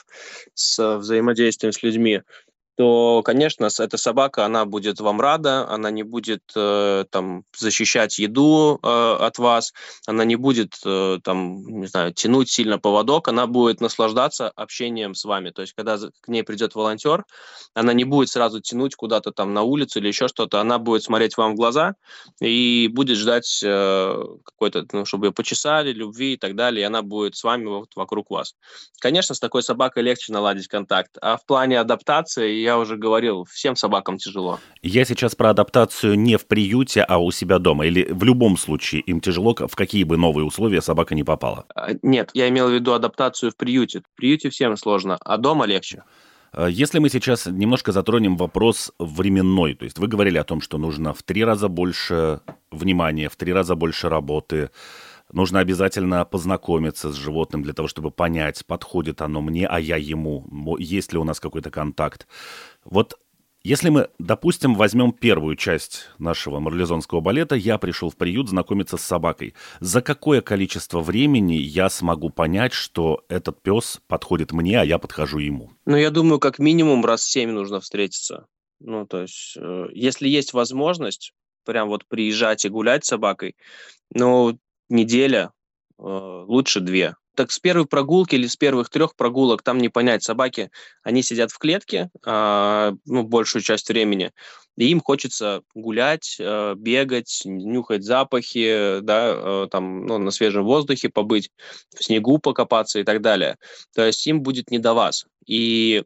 с 0.54 0.98
взаимодействием 0.98 1.74
с 1.74 1.82
людьми, 1.82 2.22
то, 2.78 3.24
конечно, 3.24 3.70
эта 3.80 3.98
собака, 3.98 4.46
она 4.46 4.66
будет 4.66 5.00
вам 5.00 5.20
рада, 5.20 5.68
она 5.68 5.90
не 5.90 6.04
будет 6.04 6.44
э, 6.56 7.06
там 7.10 7.44
защищать 7.58 8.20
еду 8.20 8.80
э, 8.84 8.88
от 9.20 9.40
вас, 9.40 9.74
она 10.06 10.24
не 10.26 10.36
будет 10.36 10.76
э, 10.86 11.18
там, 11.24 11.66
не 11.66 11.88
знаю, 11.88 12.14
тянуть 12.14 12.52
сильно 12.52 12.78
поводок, 12.78 13.30
она 13.30 13.48
будет 13.48 13.82
наслаждаться 13.82 14.52
общением 14.56 15.16
с 15.16 15.26
вами. 15.26 15.50
То 15.50 15.64
есть, 15.64 15.74
когда 15.76 15.98
к 15.98 16.28
ней 16.28 16.44
придет 16.44 16.76
волонтер, 16.76 17.26
она 17.74 17.94
не 17.94 18.04
будет 18.04 18.30
сразу 18.30 18.62
тянуть 18.62 18.94
куда-то 18.94 19.32
там 19.32 19.56
на 19.56 19.64
улицу 19.64 19.98
или 19.98 20.10
еще 20.10 20.28
что-то, 20.28 20.62
она 20.62 20.78
будет 20.78 21.02
смотреть 21.02 21.36
вам 21.36 21.54
в 21.54 21.56
глаза 21.56 21.96
и 22.40 22.90
будет 22.94 23.18
ждать 23.18 23.60
э, 23.64 24.24
какой-то, 24.44 24.86
ну, 24.92 25.04
чтобы 25.04 25.28
ее 25.28 25.32
почесали, 25.32 25.92
любви 25.94 26.34
и 26.34 26.38
так 26.38 26.56
далее, 26.56 26.84
и 26.84 26.86
она 26.86 27.02
будет 27.02 27.36
с 27.36 27.44
вами 27.44 27.66
вот 27.66 27.96
вокруг 27.96 28.30
вас. 28.30 28.54
Конечно, 29.00 29.34
с 29.34 29.40
такой 29.40 29.64
собакой 29.64 30.04
легче 30.04 30.32
наладить 30.32 30.68
контакт, 30.68 31.18
а 31.24 31.38
в 31.38 31.46
плане 31.48 31.80
адаптации 31.80 32.67
я 32.68 32.78
уже 32.78 32.98
говорил, 32.98 33.46
всем 33.46 33.76
собакам 33.76 34.18
тяжело. 34.18 34.60
Я 34.82 35.06
сейчас 35.06 35.36
про 35.36 35.52
адаптацию 35.52 36.20
не 36.20 36.38
в 36.38 36.46
приюте, 36.46 37.02
а 37.02 37.18
у 37.18 37.32
себя 37.32 37.60
дома. 37.60 37.86
Или 37.86 38.08
в 38.12 38.24
любом 38.24 38.58
случае 38.58 39.02
им 39.02 39.22
тяжело, 39.22 39.56
в 39.56 39.76
какие 39.76 40.04
бы 40.04 40.18
новые 40.18 40.46
условия 40.46 40.82
собака 40.82 41.16
не 41.16 41.24
попала? 41.24 41.66
А, 41.74 41.92
нет, 42.02 42.32
я 42.34 42.50
имел 42.50 42.68
в 42.68 42.74
виду 42.74 42.94
адаптацию 42.94 43.52
в 43.52 43.56
приюте. 43.56 44.02
В 44.02 44.18
приюте 44.18 44.50
всем 44.50 44.76
сложно, 44.76 45.18
а 45.22 45.38
дома 45.38 45.66
легче. 45.66 46.04
А, 46.52 46.68
если 46.68 47.00
мы 47.00 47.10
сейчас 47.10 47.46
немножко 47.46 47.92
затронем 47.94 48.36
вопрос 48.36 48.92
временной, 49.00 49.74
то 49.74 49.86
есть 49.86 49.98
вы 49.98 50.08
говорили 50.08 50.38
о 50.38 50.44
том, 50.44 50.60
что 50.60 50.78
нужно 50.78 51.14
в 51.14 51.24
три 51.24 51.46
раза 51.46 51.70
больше 51.70 52.42
внимания, 52.72 53.30
в 53.30 53.36
три 53.38 53.54
раза 53.54 53.76
больше 53.76 54.10
работы, 54.10 54.72
нужно 55.32 55.60
обязательно 55.60 56.24
познакомиться 56.26 57.12
с 57.12 57.16
животным 57.16 57.64
для 57.64 57.74
того, 57.74 57.88
чтобы 57.88 58.12
понять, 58.12 58.66
подходит 58.66 59.22
оно 59.22 59.42
мне, 59.42 59.68
а 59.68 59.80
я 59.80 59.98
ему, 59.98 60.78
есть 60.80 61.14
ли 61.14 61.20
у 61.20 61.24
нас 61.24 61.40
какой-то 61.40 61.72
контакт. 61.72 62.28
Вот 62.84 63.18
если 63.64 63.90
мы, 63.90 64.10
допустим, 64.18 64.76
возьмем 64.76 65.12
первую 65.12 65.58
часть 65.58 66.10
нашего 66.20 66.60
марлезонского 66.60 67.20
балета, 67.20 67.56
я 67.56 67.78
пришел 67.78 68.10
в 68.10 68.16
приют 68.16 68.48
знакомиться 68.48 68.96
с 68.96 69.02
собакой. 69.02 69.56
За 69.82 70.02
какое 70.02 70.42
количество 70.42 71.02
времени 71.02 71.56
я 71.56 71.90
смогу 71.90 72.30
понять, 72.30 72.72
что 72.72 73.26
этот 73.28 73.62
пес 73.62 74.00
подходит 74.08 74.54
мне, 74.54 74.80
а 74.80 74.86
я 74.86 75.00
подхожу 75.00 75.40
ему? 75.40 75.72
Ну, 75.86 75.98
я 75.98 76.12
думаю, 76.12 76.40
как 76.40 76.60
минимум 76.60 77.04
раз 77.04 77.24
семь 77.24 77.52
нужно 77.52 77.82
встретиться. 77.82 78.48
Ну, 78.80 79.06
то 79.06 79.24
есть, 79.24 79.58
э, 79.58 79.88
если 79.92 80.30
есть 80.30 80.54
возможность 80.54 81.34
прям 81.66 81.90
вот 81.90 82.06
приезжать 82.08 82.64
и 82.64 82.70
гулять 82.70 83.04
с 83.04 83.10
собакой, 83.10 83.58
ну, 84.14 84.58
неделя, 84.89 85.51
э, 86.00 86.03
лучше 86.03 86.79
две. 86.79 87.15
Так 87.36 87.51
с 87.51 87.60
первой 87.60 87.86
прогулки 87.86 88.34
или 88.34 88.48
с 88.48 88.56
первых 88.56 88.89
трех 88.89 89.15
прогулок 89.15 89.62
там 89.62 89.77
не 89.77 89.89
понять. 89.89 90.24
Собаки, 90.24 90.72
они 91.03 91.22
сидят 91.22 91.51
в 91.51 91.60
клетке 91.60 92.10
э, 92.25 92.91
ну, 93.06 93.24
большую 93.24 93.62
часть 93.62 93.89
времени, 93.89 94.32
и 94.75 94.89
им 94.89 95.01
хочется 95.01 95.62
гулять, 95.75 96.38
э, 96.39 96.74
бегать, 96.75 97.41
нюхать 97.46 98.03
запахи, 98.03 99.00
да, 99.01 99.34
э, 99.36 99.67
там, 99.70 100.06
ну, 100.06 100.17
на 100.17 100.32
свежем 100.32 100.65
воздухе 100.65 101.10
побыть, 101.10 101.51
в 101.96 102.03
снегу 102.03 102.39
покопаться 102.39 103.00
и 103.00 103.03
так 103.03 103.22
далее. 103.22 103.58
То 103.94 104.06
есть 104.06 104.25
им 104.25 104.41
будет 104.41 104.72
не 104.72 104.79
до 104.79 104.94
вас. 104.94 105.25
И 105.46 106.03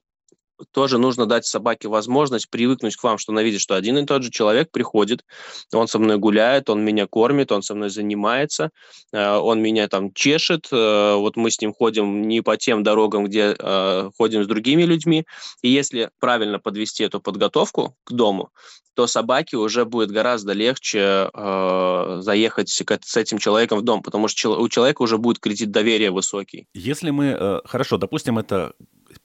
тоже 0.71 0.97
нужно 0.97 1.25
дать 1.25 1.45
собаке 1.45 1.87
возможность 1.87 2.49
привыкнуть 2.49 2.95
к 2.95 3.03
вам, 3.03 3.17
что 3.17 3.31
она 3.31 3.43
видит, 3.43 3.61
что 3.61 3.75
один 3.75 3.97
и 3.97 4.05
тот 4.05 4.23
же 4.23 4.31
человек 4.31 4.71
приходит, 4.71 5.25
он 5.73 5.87
со 5.87 5.99
мной 5.99 6.17
гуляет, 6.17 6.69
он 6.69 6.83
меня 6.83 7.07
кормит, 7.07 7.51
он 7.51 7.63
со 7.63 7.75
мной 7.75 7.89
занимается, 7.89 8.69
э, 9.11 9.35
он 9.37 9.61
меня 9.61 9.87
там 9.87 10.13
чешет, 10.13 10.67
э, 10.71 11.15
вот 11.15 11.35
мы 11.35 11.51
с 11.51 11.61
ним 11.61 11.73
ходим 11.73 12.27
не 12.27 12.41
по 12.41 12.57
тем 12.57 12.83
дорогам, 12.83 13.25
где 13.25 13.55
э, 13.57 14.09
ходим 14.17 14.43
с 14.43 14.47
другими 14.47 14.83
людьми, 14.83 15.25
и 15.61 15.69
если 15.69 16.09
правильно 16.19 16.59
подвести 16.59 17.03
эту 17.03 17.19
подготовку 17.19 17.95
к 18.03 18.11
дому, 18.11 18.49
то 18.93 19.07
собаке 19.07 19.57
уже 19.57 19.85
будет 19.85 20.11
гораздо 20.11 20.53
легче 20.53 21.29
э, 21.33 22.17
заехать 22.21 22.69
с 22.69 23.17
этим 23.17 23.37
человеком 23.37 23.79
в 23.79 23.81
дом, 23.83 24.03
потому 24.03 24.27
что 24.27 24.59
у 24.59 24.69
человека 24.69 25.01
уже 25.01 25.17
будет 25.17 25.39
кредит 25.39 25.71
доверия 25.71 26.11
высокий. 26.11 26.67
Если 26.73 27.09
мы, 27.11 27.35
э, 27.39 27.61
хорошо, 27.65 27.97
допустим, 27.97 28.37
это 28.37 28.73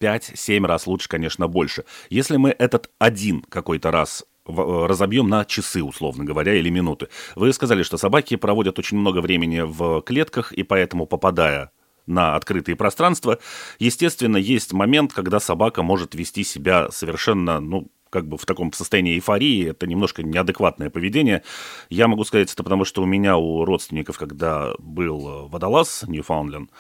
5-7 0.01 0.67
раз, 0.67 0.87
лучше, 0.87 1.09
конечно, 1.09 1.49
больше. 1.49 1.85
Если 2.11 2.37
мы 2.37 2.51
этот 2.51 2.91
один 2.99 3.43
какой-то 3.43 3.91
раз 3.91 4.25
э, 4.47 4.53
разобьем 4.53 5.29
на 5.29 5.45
часы, 5.45 5.83
условно 5.83 6.25
говоря, 6.25 6.55
или 6.55 6.69
минуты. 6.69 7.09
Вы 7.35 7.53
сказали, 7.53 7.83
что 7.83 7.97
собаки 7.97 8.37
проводят 8.37 8.79
очень 8.79 8.99
много 8.99 9.21
времени 9.21 9.61
в 9.65 10.03
клетках, 10.03 10.53
и 10.53 10.63
поэтому, 10.63 11.07
попадая 11.07 11.71
на 12.07 12.37
открытые 12.37 12.77
пространства, 12.77 13.39
естественно, 13.79 14.37
есть 14.37 14.73
момент, 14.73 15.13
когда 15.13 15.41
собака 15.41 15.83
может 15.83 16.15
вести 16.15 16.45
себя 16.45 16.89
совершенно, 16.91 17.61
ну, 17.61 17.89
как 18.11 18.29
бы 18.29 18.39
в 18.39 18.47
таком 18.47 18.73
состоянии 18.73 19.17
эйфории, 19.17 19.71
это 19.71 19.87
немножко 19.87 20.23
неадекватное 20.23 20.91
поведение. 20.91 21.43
Я 21.91 22.09
могу 22.09 22.25
сказать 22.25 22.53
это 22.53 22.63
потому, 22.63 22.85
что 22.85 23.03
у 23.03 23.07
меня, 23.07 23.37
у 23.37 23.65
родственников, 23.65 24.19
когда 24.19 24.73
был 24.79 25.29
э, 25.29 25.49
водолаз 25.49 26.05
Ньюфаундленд, 26.07 26.71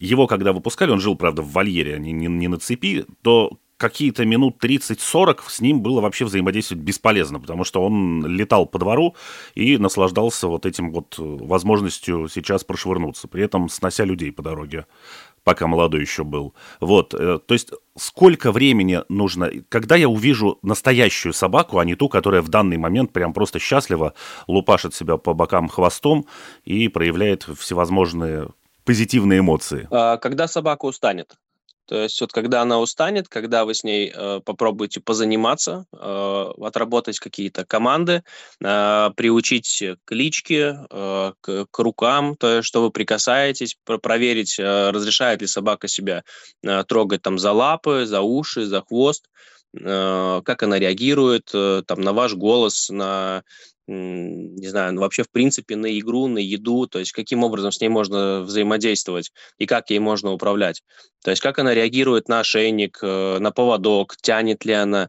его, 0.00 0.26
когда 0.26 0.52
выпускали, 0.52 0.90
он 0.90 1.00
жил, 1.00 1.14
правда, 1.14 1.42
в 1.42 1.52
вольере, 1.52 1.94
а 1.94 1.98
не, 1.98 2.12
не, 2.12 2.26
не 2.26 2.48
на 2.48 2.58
цепи, 2.58 3.04
то 3.22 3.58
какие-то 3.76 4.26
минут 4.26 4.62
30-40 4.62 5.38
с 5.48 5.60
ним 5.60 5.80
было 5.80 6.00
вообще 6.00 6.26
взаимодействовать 6.26 6.84
бесполезно, 6.84 7.40
потому 7.40 7.64
что 7.64 7.82
он 7.82 8.26
летал 8.26 8.66
по 8.66 8.78
двору 8.78 9.16
и 9.54 9.78
наслаждался 9.78 10.48
вот 10.48 10.66
этим 10.66 10.92
вот 10.92 11.16
э, 11.18 11.22
возможностью 11.22 12.28
сейчас 12.28 12.62
прошвырнуться, 12.62 13.26
при 13.26 13.42
этом 13.42 13.70
снося 13.70 14.04
людей 14.04 14.32
по 14.32 14.42
дороге 14.42 14.86
пока 15.44 15.66
молодой 15.66 16.02
еще 16.02 16.24
был. 16.24 16.54
Вот, 16.80 17.14
э, 17.14 17.38
то 17.38 17.54
есть 17.54 17.70
сколько 17.96 18.52
времени 18.52 19.00
нужно, 19.08 19.50
когда 19.68 19.96
я 19.96 20.08
увижу 20.08 20.58
настоящую 20.62 21.32
собаку, 21.32 21.78
а 21.78 21.84
не 21.84 21.94
ту, 21.94 22.08
которая 22.10 22.42
в 22.42 22.48
данный 22.48 22.76
момент 22.76 23.12
прям 23.12 23.32
просто 23.32 23.58
счастливо 23.58 24.14
лупашит 24.46 24.94
себя 24.94 25.16
по 25.16 25.32
бокам 25.32 25.68
хвостом 25.68 26.26
и 26.64 26.88
проявляет 26.88 27.48
всевозможные 27.58 28.48
позитивные 28.90 29.38
эмоции? 29.38 29.86
А, 29.92 30.16
когда 30.16 30.48
собака 30.48 30.86
устанет. 30.86 31.36
То 31.86 32.02
есть 32.02 32.20
вот 32.20 32.32
когда 32.32 32.62
она 32.62 32.80
устанет, 32.80 33.28
когда 33.28 33.64
вы 33.64 33.74
с 33.74 33.84
ней 33.84 34.12
э, 34.12 34.40
попробуете 34.44 35.00
позаниматься, 35.00 35.86
э, 35.92 36.52
отработать 36.60 37.20
какие-то 37.20 37.64
команды, 37.64 38.22
э, 38.60 39.10
приучить 39.16 39.84
к 40.04 40.12
личке, 40.12 40.86
э, 40.90 41.32
к, 41.40 41.66
к 41.70 41.78
рукам, 41.78 42.36
то 42.36 42.62
что 42.62 42.82
вы 42.82 42.90
прикасаетесь, 42.90 43.76
про 43.84 43.98
проверить, 43.98 44.58
э, 44.58 44.90
разрешает 44.90 45.40
ли 45.40 45.46
собака 45.46 45.86
себя 45.86 46.24
э, 46.64 46.84
трогать 46.84 47.22
там 47.22 47.38
за 47.38 47.52
лапы, 47.52 48.06
за 48.06 48.20
уши, 48.22 48.66
за 48.66 48.82
хвост, 48.82 49.28
э, 49.76 50.42
как 50.44 50.62
она 50.64 50.78
реагирует 50.80 51.50
э, 51.54 51.82
там 51.86 52.00
на 52.00 52.12
ваш 52.12 52.34
голос, 52.34 52.88
на 52.90 53.42
не 53.90 54.68
знаю, 54.68 54.94
ну, 54.94 55.00
вообще 55.00 55.22
в 55.22 55.30
принципе 55.30 55.76
на 55.76 55.98
игру, 55.98 56.28
на 56.28 56.38
еду, 56.38 56.86
то 56.86 56.98
есть 56.98 57.12
каким 57.12 57.42
образом 57.42 57.72
с 57.72 57.80
ней 57.80 57.88
можно 57.88 58.40
взаимодействовать 58.40 59.32
и 59.58 59.66
как 59.66 59.90
ей 59.90 59.98
можно 59.98 60.32
управлять. 60.32 60.82
То 61.24 61.30
есть 61.30 61.42
как 61.42 61.58
она 61.58 61.74
реагирует 61.74 62.28
на 62.28 62.40
ошейник, 62.40 62.98
э, 63.02 63.38
на 63.38 63.50
поводок, 63.50 64.16
тянет 64.20 64.64
ли 64.64 64.72
она. 64.74 65.08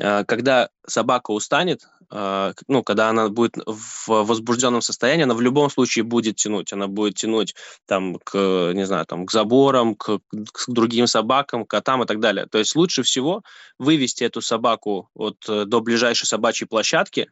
А, 0.00 0.24
когда 0.24 0.68
собака 0.86 1.32
устанет, 1.32 1.82
а, 2.12 2.52
ну, 2.66 2.82
когда 2.82 3.08
она 3.08 3.28
будет 3.28 3.54
в 3.66 4.08
возбужденном 4.08 4.82
состоянии, 4.82 5.24
она 5.24 5.34
в 5.34 5.40
любом 5.40 5.70
случае 5.70 6.04
будет 6.04 6.36
тянуть. 6.36 6.72
Она 6.72 6.88
будет 6.88 7.14
тянуть 7.14 7.54
там 7.86 8.16
к, 8.16 8.72
не 8.74 8.84
знаю, 8.84 9.06
там 9.06 9.26
к 9.26 9.32
заборам, 9.32 9.94
к, 9.94 10.18
к 10.18 10.64
другим 10.68 11.06
собакам, 11.06 11.64
котам 11.64 12.02
и 12.02 12.06
так 12.06 12.20
далее. 12.20 12.46
То 12.46 12.58
есть 12.58 12.74
лучше 12.74 13.02
всего 13.02 13.42
вывести 13.78 14.24
эту 14.24 14.40
собаку 14.40 15.08
от, 15.14 15.36
э, 15.48 15.64
до 15.66 15.80
ближайшей 15.80 16.26
собачьей 16.26 16.68
площадки, 16.68 17.28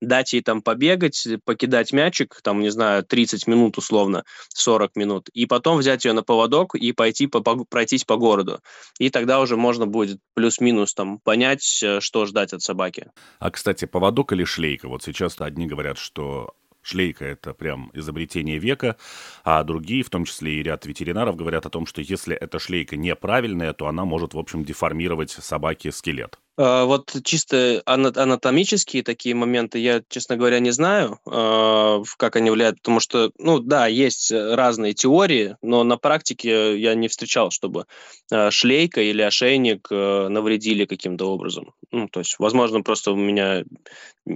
дать 0.00 0.32
ей 0.32 0.42
там 0.42 0.62
побегать, 0.62 1.26
покидать 1.44 1.92
мячик, 1.92 2.40
там, 2.42 2.60
не 2.60 2.70
знаю, 2.70 3.04
30 3.04 3.46
минут 3.46 3.78
условно, 3.78 4.24
40 4.54 4.96
минут, 4.96 5.28
и 5.32 5.46
потом 5.46 5.78
взять 5.78 6.04
ее 6.04 6.12
на 6.12 6.22
поводок 6.22 6.74
и 6.74 6.92
пойти 6.92 7.26
по, 7.26 7.40
по, 7.40 7.64
пройтись 7.64 8.04
по 8.04 8.16
городу. 8.16 8.60
И 8.98 9.10
тогда 9.10 9.40
уже 9.40 9.56
можно 9.56 9.86
будет 9.86 10.18
плюс-минус 10.34 10.94
там 10.94 11.18
понять, 11.20 11.82
э, 11.82 12.00
что 12.00 12.26
ждать 12.26 12.52
от 12.52 12.62
собаки. 12.62 13.10
А, 13.38 13.50
кстати, 13.50 13.84
поводок 13.84 14.32
или 14.32 14.44
шлейка? 14.44 14.88
Вот 14.88 15.02
сейчас 15.02 15.36
одни 15.40 15.66
говорят, 15.66 15.98
что 15.98 16.54
Шлейка– 16.82 17.24
это 17.26 17.54
прям 17.54 17.90
изобретение 17.94 18.58
века, 18.58 18.96
а 19.44 19.62
другие, 19.62 20.02
в 20.02 20.10
том 20.10 20.24
числе 20.24 20.56
и 20.56 20.62
ряд 20.62 20.84
ветеринаров, 20.84 21.36
говорят 21.36 21.64
о 21.64 21.70
том, 21.70 21.86
что 21.86 22.00
если 22.00 22.36
эта 22.36 22.58
шлейка 22.58 22.96
неправильная, 22.96 23.72
то 23.72 23.86
она 23.86 24.04
может, 24.04 24.34
в 24.34 24.38
общем, 24.38 24.64
деформировать 24.64 25.30
собаке 25.30 25.92
скелет. 25.92 26.38
А, 26.58 26.84
вот 26.84 27.16
чисто 27.24 27.82
анатомические 27.86 29.02
такие 29.02 29.34
моменты 29.34 29.78
я, 29.78 30.02
честно 30.08 30.36
говоря, 30.36 30.60
не 30.60 30.70
знаю, 30.70 31.18
а, 31.26 32.02
как 32.18 32.36
они 32.36 32.50
влияют, 32.50 32.76
потому 32.76 33.00
что, 33.00 33.32
ну 33.38 33.58
да, 33.58 33.86
есть 33.86 34.30
разные 34.30 34.92
теории, 34.92 35.56
но 35.62 35.82
на 35.82 35.96
практике 35.96 36.78
я 36.78 36.94
не 36.94 37.08
встречал, 37.08 37.50
чтобы 37.50 37.86
а, 38.30 38.50
шлейка 38.50 39.00
или 39.00 39.22
ошейник 39.22 39.90
навредили 39.90 40.84
каким-то 40.84 41.26
образом. 41.26 41.74
Ну, 41.90 42.08
то 42.08 42.20
есть, 42.20 42.36
возможно, 42.38 42.82
просто 42.82 43.12
у 43.12 43.16
меня 43.16 43.64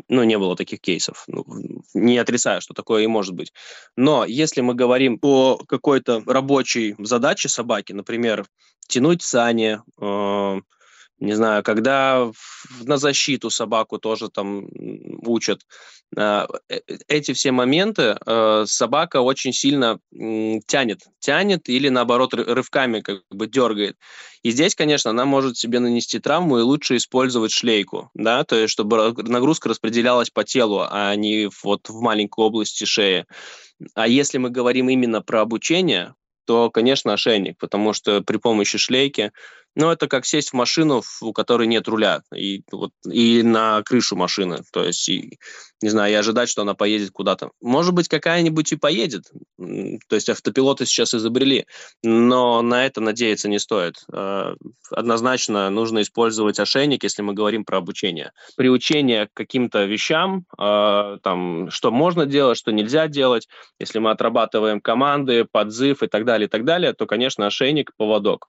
ну, 0.09 0.25
не 0.25 0.39
было 0.39 0.57
таких 0.57 0.81
кейсов. 0.81 1.25
Ну, 1.29 1.45
не 1.95 2.19
отрицаю, 2.19 2.61
что 2.61 2.75
такое 2.75 3.05
и 3.05 3.07
может 3.07 3.35
быть. 3.35 3.53
Но 3.97 4.25
если 4.25 4.63
мы 4.63 4.75
говорим 4.75 5.19
о 5.23 5.59
какой-то 5.69 6.23
рабочей 6.27 6.95
задаче 6.99 7.49
собаки, 7.49 7.93
например, 7.93 8.47
тянуть 8.89 9.23
сани, 9.23 9.81
не 11.19 11.33
знаю, 11.33 11.63
когда 11.63 12.31
на 12.83 12.97
защиту 12.99 13.51
собаку 13.51 13.99
тоже 13.99 14.29
там 14.29 14.67
учат. 15.27 15.63
А, 16.17 16.47
э, 16.69 16.81
эти 17.09 17.33
все 17.33 17.53
моменты 17.53 18.17
э, 18.25 18.65
собака 18.67 19.21
очень 19.21 19.53
сильно 19.53 19.99
тянет, 20.67 21.01
тянет 21.19 21.69
или 21.69 21.89
наоборот 21.89 22.35
рывками 22.35 23.01
как 23.01 23.23
бы 23.31 23.47
дергает. 23.47 23.97
И 24.43 24.51
здесь, 24.51 24.75
конечно, 24.75 25.11
она 25.11 25.25
может 25.25 25.57
себе 25.57 25.81
нанести 25.81 26.19
травму 26.19 26.59
и 26.59 26.63
лучше 26.63 26.97
использовать 26.97 27.51
шлейку, 27.51 28.11
да, 28.15 28.45
то 28.45 28.57
есть 28.57 28.73
чтобы 28.73 29.13
нагрузка 29.17 29.69
распределялась 29.69 30.31
по 30.31 30.45
телу, 30.45 30.87
а 30.89 31.15
не 31.17 31.49
вот 31.65 31.89
в 31.89 32.01
маленькой 32.01 32.45
области 32.45 32.85
шеи. 32.85 33.25
А 33.95 34.07
если 34.07 34.39
мы 34.39 34.51
говорим 34.51 34.89
именно 34.89 35.23
про 35.23 35.41
обучение, 35.41 36.15
то, 36.47 36.71
конечно, 36.71 37.13
ошейник, 37.13 37.59
потому 37.59 37.93
что 37.93 38.23
при 38.23 38.37
помощи 38.37 38.79
шлейки 38.79 39.33
ну, 39.77 39.91
это 39.91 40.09
как 40.09 40.25
сесть 40.25 40.51
в 40.51 40.55
машину, 40.55 41.03
у 41.21 41.33
которой 41.35 41.69
нет 41.69 41.87
руля, 41.87 42.23
и, 42.35 42.63
вот, 42.73 42.93
и 43.05 43.43
на 43.43 43.83
крышу 43.83 44.17
машины. 44.17 44.63
То 44.73 44.83
есть, 44.83 45.07
и, 45.11 45.39
не 45.83 45.91
знаю, 45.91 46.13
и 46.13 46.17
ожидать, 46.17 46.49
что 46.49 46.63
она 46.63 46.73
поедет 46.73 47.11
куда-то. 47.11 47.51
Может 47.61 47.93
быть, 47.93 48.09
какая-нибудь 48.09 48.73
и 48.73 48.77
поедет. 48.77 49.25
То 49.59 50.15
есть 50.15 50.31
автопилоты 50.31 50.87
сейчас 50.87 51.13
изобрели, 51.13 51.67
но 52.03 52.63
на 52.63 52.87
это 52.87 53.03
надеяться 53.03 53.51
не 53.51 53.59
стоит. 53.59 53.97
А, 54.11 54.55
однозначно 54.91 55.69
нужно 55.69 56.01
использовать 56.01 56.59
ошейник, 56.59 57.03
если 57.03 57.21
мы 57.21 57.35
говорим 57.35 57.67
про 57.67 57.77
обучение. 57.77 58.33
Приучение 58.57 59.27
к 59.27 59.35
каким-то 59.35 59.85
вещам, 59.85 60.47
а, 60.57 61.19
там, 61.23 61.71
что 61.71 61.91
можно 61.91 62.25
делать, 62.25 62.57
что 62.57 62.73
нельзя 62.73 63.09
делать. 63.09 63.47
Если 63.79 63.99
мы 63.99 64.11
отрабатываем 64.11 64.81
команды, 64.81 65.45
подзыв 65.45 66.03
и 66.03 66.07
так 66.07 66.25
далее, 66.25 66.47
и 66.47 66.51
так 66.51 66.65
далее, 66.65 66.95
то, 66.95 67.05
конечно, 67.05 67.47
ошейник, 67.47 67.91
поводок. 67.99 68.49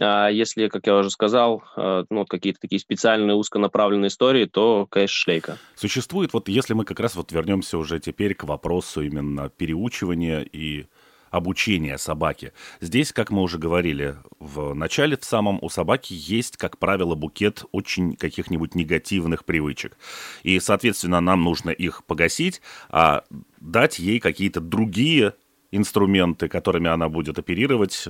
А 0.00 0.28
если, 0.28 0.68
как 0.68 0.86
я 0.86 0.96
уже 0.96 1.10
сказал, 1.10 1.62
э, 1.76 2.04
ну, 2.10 2.26
какие-то 2.26 2.60
такие 2.60 2.80
специальные 2.80 3.36
узконаправленные 3.36 4.08
истории, 4.08 4.46
то, 4.46 4.86
конечно, 4.90 5.14
шлейка. 5.14 5.58
Существует, 5.76 6.32
вот 6.32 6.48
если 6.48 6.74
мы 6.74 6.84
как 6.84 7.00
раз 7.00 7.14
вот 7.14 7.30
вернемся 7.32 7.78
уже 7.78 8.00
теперь 8.00 8.34
к 8.34 8.44
вопросу 8.44 9.02
именно 9.02 9.48
переучивания 9.50 10.40
и 10.40 10.86
обучения 11.30 11.98
собаки. 11.98 12.52
Здесь, 12.80 13.12
как 13.12 13.30
мы 13.30 13.42
уже 13.42 13.58
говорили 13.58 14.16
в 14.38 14.72
начале, 14.72 15.16
в 15.16 15.24
самом 15.24 15.58
у 15.62 15.68
собаки 15.68 16.14
есть, 16.14 16.56
как 16.56 16.78
правило, 16.78 17.16
букет 17.16 17.64
очень 17.72 18.14
каких-нибудь 18.14 18.76
негативных 18.76 19.44
привычек. 19.44 19.96
И, 20.44 20.60
соответственно, 20.60 21.20
нам 21.20 21.42
нужно 21.42 21.70
их 21.70 22.04
погасить, 22.04 22.62
а 22.88 23.24
дать 23.60 23.98
ей 23.98 24.20
какие-то 24.20 24.60
другие 24.60 25.34
инструменты, 25.72 26.48
которыми 26.48 26.88
она 26.88 27.08
будет 27.08 27.36
оперировать, 27.36 28.06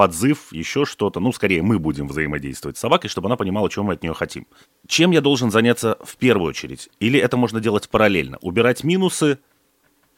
подзыв, 0.00 0.50
еще 0.50 0.86
что-то. 0.86 1.20
Ну, 1.20 1.30
скорее, 1.30 1.60
мы 1.60 1.78
будем 1.78 2.08
взаимодействовать 2.08 2.78
с 2.78 2.80
собакой, 2.80 3.10
чтобы 3.10 3.28
она 3.28 3.36
понимала, 3.36 3.68
чем 3.68 3.84
мы 3.84 3.92
от 3.92 4.02
нее 4.02 4.14
хотим. 4.14 4.46
Чем 4.86 5.10
я 5.10 5.20
должен 5.20 5.50
заняться 5.50 5.98
в 6.02 6.16
первую 6.16 6.48
очередь? 6.48 6.88
Или 7.00 7.20
это 7.20 7.36
можно 7.36 7.60
делать 7.60 7.86
параллельно? 7.90 8.38
Убирать 8.40 8.82
минусы, 8.82 9.40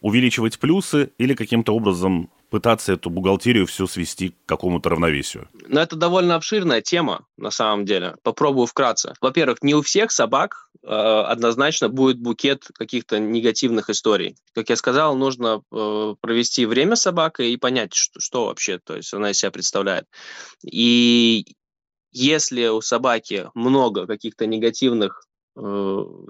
увеличивать 0.01 0.61
плюсы 0.61 1.11
или 1.18 1.35
каким-то 1.35 1.75
образом 1.75 2.31
пытаться 2.53 2.93
эту 2.93 3.09
бухгалтерию 3.09 3.67
все 3.67 3.87
свести 3.87 4.29
к 4.29 4.35
какому-то 4.45 4.91
равновесию? 4.91 5.49
Ну, 5.67 5.81
это 5.81 5.97
довольно 5.97 6.35
обширная 6.35 6.83
тема, 6.83 7.27
на 7.38 7.51
самом 7.51 7.87
деле. 7.87 8.17
Попробую 8.23 8.67
вкратце. 8.67 9.15
Во-первых, 9.23 9.62
не 9.62 9.75
у 9.75 9.81
всех 9.81 10.12
собак 10.12 10.69
э, 10.83 10.87
однозначно 10.87 11.88
будет 11.88 12.19
букет 12.19 12.67
каких-то 12.75 13.19
негативных 13.19 13.88
историй. 13.88 14.37
Как 14.55 14.69
я 14.69 14.77
сказал, 14.77 15.17
нужно 15.17 15.62
э, 15.73 16.15
провести 16.21 16.67
время 16.67 16.95
с 16.95 17.01
собакой 17.01 17.53
и 17.53 17.57
понять, 17.57 17.95
что, 17.95 18.21
что 18.21 18.45
вообще 18.45 18.79
то 18.79 18.97
есть 18.97 19.15
она 19.15 19.31
из 19.31 19.38
себя 19.38 19.51
представляет. 19.51 20.05
И 20.62 21.47
если 22.11 22.67
у 22.67 22.83
собаки 22.83 23.49
много 23.55 24.07
каких-то 24.07 24.47
негативных 24.47 25.25
э, 25.57 25.61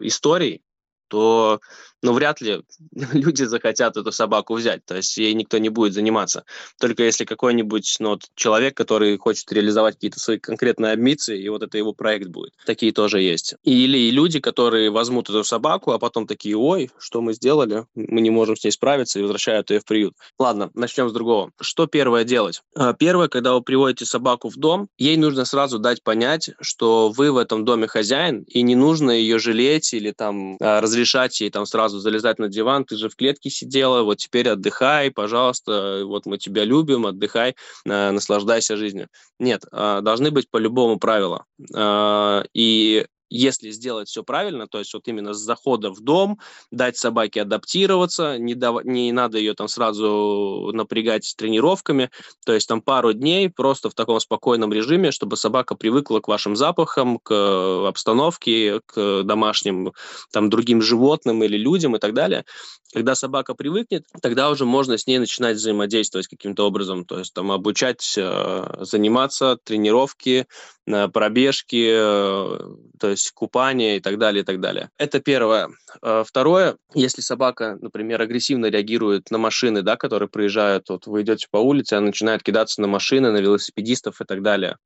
историй, 0.02 0.62
то 1.12 1.60
ну, 2.02 2.14
вряд 2.14 2.40
ли 2.40 2.62
люди 3.12 3.44
захотят 3.44 3.96
эту 3.98 4.12
собаку 4.12 4.54
взять, 4.54 4.84
то 4.86 4.96
есть 4.96 5.16
ей 5.18 5.34
никто 5.34 5.58
не 5.58 5.68
будет 5.68 5.92
заниматься. 5.92 6.44
Только 6.80 7.02
если 7.04 7.26
какой-нибудь 7.26 7.96
ну, 8.00 8.10
вот, 8.10 8.22
человек, 8.34 8.74
который 8.74 9.18
хочет 9.18 9.52
реализовать 9.52 9.96
какие-то 9.96 10.18
свои 10.18 10.38
конкретные 10.38 10.92
амбиции, 10.92 11.40
и 11.40 11.48
вот 11.50 11.62
это 11.62 11.76
его 11.76 11.92
проект 11.92 12.28
будет. 12.28 12.54
Такие 12.64 12.92
тоже 12.92 13.20
есть. 13.20 13.54
Или 13.62 14.10
люди, 14.10 14.40
которые 14.40 14.90
возьмут 14.90 15.28
эту 15.28 15.44
собаку, 15.44 15.92
а 15.92 15.98
потом 15.98 16.26
такие, 16.26 16.56
ой, 16.56 16.90
что 16.98 17.20
мы 17.20 17.34
сделали, 17.34 17.84
мы 17.94 18.22
не 18.22 18.30
можем 18.30 18.56
с 18.56 18.64
ней 18.64 18.70
справиться, 18.70 19.18
и 19.18 19.22
возвращают 19.22 19.70
ее 19.70 19.80
в 19.80 19.84
приют. 19.84 20.14
Ладно, 20.38 20.70
начнем 20.74 21.10
с 21.10 21.12
другого. 21.12 21.52
Что 21.60 21.86
первое 21.86 22.24
делать? 22.24 22.62
А, 22.74 22.94
первое, 22.94 23.28
когда 23.28 23.52
вы 23.52 23.62
приводите 23.62 24.06
собаку 24.06 24.48
в 24.48 24.56
дом, 24.56 24.88
ей 24.96 25.18
нужно 25.18 25.44
сразу 25.44 25.78
дать 25.78 26.02
понять, 26.02 26.50
что 26.60 27.10
вы 27.10 27.30
в 27.30 27.36
этом 27.36 27.66
доме 27.66 27.86
хозяин, 27.86 28.42
и 28.42 28.62
не 28.62 28.74
нужно 28.74 29.10
ее 29.10 29.38
жалеть 29.38 29.92
или 29.92 30.10
там 30.10 30.56
а, 30.60 30.80
разрешать 31.02 31.40
ей 31.40 31.50
там 31.50 31.66
сразу 31.66 31.98
залезать 31.98 32.38
на 32.38 32.48
диван, 32.48 32.84
ты 32.84 32.96
же 32.96 33.08
в 33.08 33.16
клетке 33.16 33.50
сидела, 33.50 34.02
вот 34.02 34.18
теперь 34.18 34.48
отдыхай, 34.48 35.10
пожалуйста, 35.10 36.02
вот 36.04 36.26
мы 36.26 36.38
тебя 36.38 36.64
любим, 36.64 37.06
отдыхай, 37.06 37.54
э, 37.84 38.10
наслаждайся 38.10 38.76
жизнью. 38.76 39.08
Нет, 39.38 39.64
э, 39.72 40.00
должны 40.02 40.30
быть 40.30 40.48
по-любому 40.50 40.98
правила. 40.98 41.44
Э, 41.74 42.44
и 42.54 43.06
если 43.32 43.70
сделать 43.70 44.08
все 44.08 44.22
правильно, 44.22 44.66
то 44.66 44.78
есть 44.78 44.92
вот 44.94 45.08
именно 45.08 45.32
с 45.32 45.38
захода 45.38 45.90
в 45.90 46.00
дом, 46.00 46.38
дать 46.70 46.96
собаке 46.96 47.42
адаптироваться, 47.42 48.38
не, 48.38 48.54
дав... 48.54 48.84
не 48.84 49.10
надо 49.12 49.38
ее 49.38 49.54
там 49.54 49.68
сразу 49.68 50.70
напрягать 50.72 51.34
тренировками, 51.36 52.10
то 52.44 52.52
есть 52.52 52.68
там 52.68 52.82
пару 52.82 53.12
дней 53.12 53.48
просто 53.48 53.90
в 53.90 53.94
таком 53.94 54.20
спокойном 54.20 54.72
режиме, 54.72 55.10
чтобы 55.10 55.36
собака 55.36 55.74
привыкла 55.74 56.20
к 56.20 56.28
вашим 56.28 56.56
запахам, 56.56 57.18
к 57.18 57.88
обстановке, 57.88 58.80
к 58.86 59.22
домашним 59.22 59.92
там 60.30 60.50
другим 60.50 60.82
животным 60.82 61.42
или 61.42 61.56
людям 61.56 61.96
и 61.96 61.98
так 61.98 62.12
далее. 62.14 62.44
Когда 62.92 63.14
собака 63.14 63.54
привыкнет, 63.54 64.04
тогда 64.20 64.50
уже 64.50 64.66
можно 64.66 64.98
с 64.98 65.06
ней 65.06 65.18
начинать 65.18 65.56
взаимодействовать 65.56 66.28
каким-то 66.28 66.66
образом, 66.66 67.06
то 67.06 67.18
есть 67.18 67.32
там 67.32 67.50
обучать 67.50 68.14
э, 68.18 68.74
заниматься, 68.80 69.56
тренировки, 69.64 70.46
э, 70.86 71.08
пробежки, 71.08 71.90
э, 71.90 72.58
то 72.98 73.08
есть 73.08 73.21
купание 73.34 73.96
и 73.96 74.00
так 74.00 74.18
далее, 74.18 74.42
и 74.42 74.44
так 74.44 74.60
далее. 74.60 74.90
Это 74.98 75.20
первое. 75.20 75.70
Э, 76.02 76.24
второе, 76.26 76.76
если 76.94 77.20
собака, 77.20 77.78
например, 77.80 78.20
агрессивно 78.20 78.66
реагирует 78.66 79.30
на 79.30 79.38
машины, 79.38 79.82
да, 79.82 79.96
которые 79.96 80.28
проезжают, 80.28 80.88
вот 80.88 81.06
вы 81.06 81.22
идете 81.22 81.46
по 81.50 81.58
улице, 81.58 81.94
она 81.94 82.06
начинает 82.06 82.42
кидаться 82.42 82.80
на 82.80 82.88
машины, 82.88 83.30
на 83.30 83.38
велосипедистов 83.38 84.20
и 84.20 84.24
так 84.24 84.42
далее. 84.42 84.76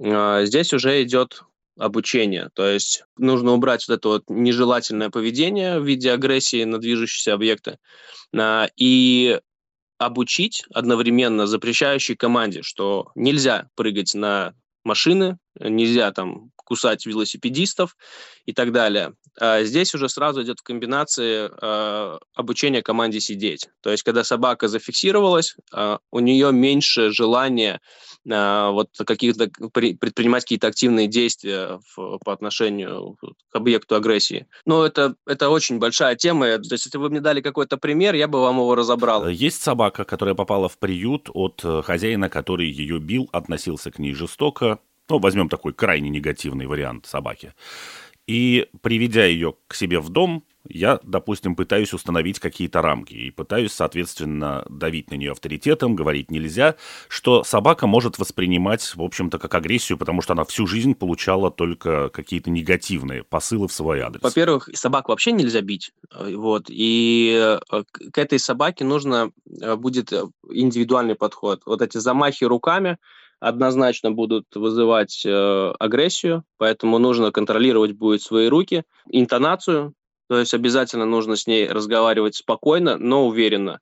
Э, 0.00 0.44
здесь 0.44 0.72
уже 0.72 1.02
идет 1.02 1.42
обучения. 1.78 2.50
То 2.54 2.66
есть 2.66 3.04
нужно 3.16 3.52
убрать 3.52 3.86
вот 3.88 3.94
это 3.98 4.08
вот 4.08 4.24
нежелательное 4.28 5.10
поведение 5.10 5.80
в 5.80 5.84
виде 5.84 6.12
агрессии 6.12 6.64
на 6.64 6.78
движущиеся 6.78 7.34
объекты 7.34 7.78
а, 8.36 8.68
и 8.76 9.40
обучить 9.98 10.64
одновременно 10.72 11.46
запрещающей 11.46 12.16
команде, 12.16 12.62
что 12.62 13.10
нельзя 13.14 13.68
прыгать 13.74 14.14
на 14.14 14.54
машины, 14.84 15.38
нельзя 15.58 16.12
там 16.12 16.50
кусать 16.64 17.06
велосипедистов 17.06 17.96
и 18.46 18.52
так 18.52 18.72
далее. 18.72 19.14
А 19.40 19.64
здесь 19.64 19.94
уже 19.94 20.08
сразу 20.08 20.42
идет 20.42 20.60
в 20.60 20.62
комбинации 20.62 21.50
э, 21.50 22.18
обучения 22.34 22.82
команде 22.82 23.20
сидеть. 23.20 23.68
То 23.80 23.90
есть, 23.90 24.04
когда 24.04 24.22
собака 24.22 24.68
зафиксировалась, 24.68 25.56
э, 25.72 25.98
у 26.12 26.18
нее 26.20 26.52
меньше 26.52 27.10
желания 27.10 27.80
э, 28.24 28.68
вот 28.70 28.90
каких-то 29.04 29.50
предпринимать 29.72 30.44
какие-то 30.44 30.68
активные 30.68 31.08
действия 31.08 31.80
по 31.96 32.32
отношению 32.32 33.16
к 33.50 33.56
объекту 33.56 33.96
агрессии. 33.96 34.46
Но 34.66 34.84
это, 34.84 35.16
это 35.26 35.50
очень 35.50 35.78
большая 35.78 36.14
тема. 36.14 36.46
То 36.58 36.74
есть, 36.74 36.86
если 36.86 36.98
вы 36.98 37.10
мне 37.10 37.20
дали 37.20 37.40
какой-то 37.40 37.76
пример, 37.76 38.14
я 38.14 38.28
бы 38.28 38.40
вам 38.40 38.56
его 38.56 38.74
разобрал. 38.76 39.28
Есть 39.28 39.62
собака, 39.62 40.04
которая 40.04 40.36
попала 40.36 40.68
в 40.68 40.78
приют 40.78 41.28
от 41.34 41.60
хозяина, 41.84 42.28
который 42.28 42.70
ее 42.70 43.00
бил, 43.00 43.28
относился 43.32 43.90
к 43.90 43.98
ней 43.98 44.14
жестоко, 44.14 44.78
ну, 45.08 45.18
возьмем 45.18 45.48
такой 45.48 45.72
крайне 45.72 46.10
негативный 46.10 46.66
вариант 46.66 47.06
собаки. 47.06 47.54
И 48.26 48.68
приведя 48.80 49.26
ее 49.26 49.54
к 49.66 49.74
себе 49.74 50.00
в 50.00 50.08
дом, 50.08 50.44
я, 50.66 50.98
допустим, 51.02 51.56
пытаюсь 51.56 51.92
установить 51.92 52.38
какие-то 52.38 52.80
рамки 52.80 53.12
и 53.12 53.30
пытаюсь, 53.30 53.72
соответственно, 53.72 54.64
давить 54.70 55.10
на 55.10 55.16
нее 55.16 55.32
авторитетом, 55.32 55.94
говорить 55.94 56.30
нельзя, 56.30 56.76
что 57.08 57.44
собака 57.44 57.86
может 57.86 58.18
воспринимать, 58.18 58.96
в 58.96 59.02
общем-то, 59.02 59.38
как 59.38 59.54
агрессию, 59.54 59.98
потому 59.98 60.22
что 60.22 60.32
она 60.32 60.44
всю 60.44 60.66
жизнь 60.66 60.94
получала 60.94 61.50
только 61.50 62.08
какие-то 62.08 62.50
негативные 62.50 63.24
посылы 63.24 63.68
в 63.68 63.72
свой 63.74 64.00
адрес. 64.00 64.22
Во-первых, 64.22 64.70
собак 64.72 65.10
вообще 65.10 65.32
нельзя 65.32 65.60
бить, 65.60 65.92
э, 66.10 66.34
вот, 66.34 66.66
и 66.70 67.58
э, 67.70 67.82
к 68.12 68.16
этой 68.16 68.38
собаке 68.38 68.84
нужно 68.84 69.32
э, 69.60 69.76
будет 69.76 70.14
индивидуальный 70.48 71.14
подход. 71.14 71.60
Вот 71.66 71.82
эти 71.82 71.98
замахи 71.98 72.44
руками, 72.44 72.96
однозначно 73.44 74.10
будут 74.10 74.46
вызывать 74.54 75.22
э, 75.26 75.72
агрессию, 75.78 76.44
поэтому 76.56 76.98
нужно 76.98 77.30
контролировать 77.30 77.92
будет 77.92 78.22
свои 78.22 78.48
руки, 78.48 78.84
интонацию, 79.10 79.92
то 80.30 80.38
есть 80.38 80.54
обязательно 80.54 81.04
нужно 81.04 81.36
с 81.36 81.46
ней 81.46 81.68
разговаривать 81.68 82.36
спокойно, 82.36 82.96
но 82.96 83.26
уверенно. 83.26 83.80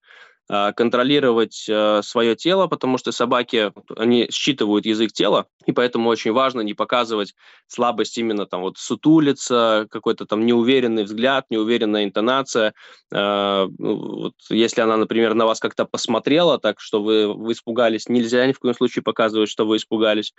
А, 0.54 0.74
контролировать 0.74 1.64
э, 1.66 2.02
свое 2.04 2.36
тело, 2.36 2.66
потому 2.66 2.98
что 2.98 3.10
собаки, 3.10 3.72
они 3.96 4.28
считывают 4.30 4.84
язык 4.84 5.10
тела, 5.10 5.46
и 5.64 5.72
поэтому 5.72 6.10
очень 6.10 6.32
важно 6.32 6.60
не 6.60 6.74
показывать 6.74 7.34
слабость 7.68 8.18
именно 8.18 8.44
там 8.44 8.60
вот 8.60 8.76
сутулиться, 8.76 9.86
какой-то 9.90 10.26
там 10.26 10.44
неуверенный 10.44 11.04
взгляд, 11.04 11.46
неуверенная 11.48 12.04
интонация. 12.04 12.74
А, 13.10 13.66
ну, 13.78 13.96
вот 13.96 14.34
если 14.50 14.82
она, 14.82 14.98
например, 14.98 15.32
на 15.32 15.46
вас 15.46 15.58
как-то 15.58 15.86
посмотрела 15.86 16.58
так, 16.58 16.80
что 16.80 17.02
вы, 17.02 17.32
вы 17.32 17.52
испугались, 17.52 18.10
нельзя 18.10 18.46
ни 18.46 18.52
в 18.52 18.58
коем 18.58 18.74
случае 18.74 19.02
показывать, 19.02 19.48
что 19.48 19.64
вы 19.64 19.78
испугались. 19.78 20.34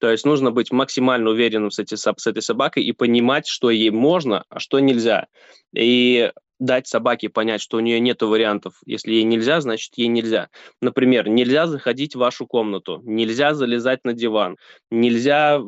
То 0.00 0.10
есть 0.10 0.24
нужно 0.24 0.50
быть 0.50 0.72
максимально 0.72 1.28
уверенным 1.28 1.70
с, 1.70 1.78
эти, 1.78 1.94
с 1.94 2.26
этой 2.26 2.40
собакой 2.40 2.84
и 2.84 2.92
понимать, 2.92 3.46
что 3.46 3.68
ей 3.68 3.90
можно, 3.90 4.44
а 4.48 4.60
что 4.60 4.78
нельзя. 4.78 5.26
И 5.74 6.32
дать 6.58 6.86
собаке 6.86 7.28
понять, 7.28 7.60
что 7.60 7.76
у 7.76 7.80
нее 7.80 8.00
нет 8.00 8.22
вариантов. 8.22 8.74
Если 8.84 9.12
ей 9.12 9.24
нельзя, 9.24 9.60
значит 9.60 9.92
ей 9.96 10.08
нельзя. 10.08 10.48
Например, 10.80 11.28
нельзя 11.28 11.66
заходить 11.66 12.14
в 12.14 12.18
вашу 12.18 12.46
комнату, 12.46 13.00
нельзя 13.04 13.54
залезать 13.54 14.04
на 14.04 14.12
диван, 14.12 14.56
нельзя 14.90 15.60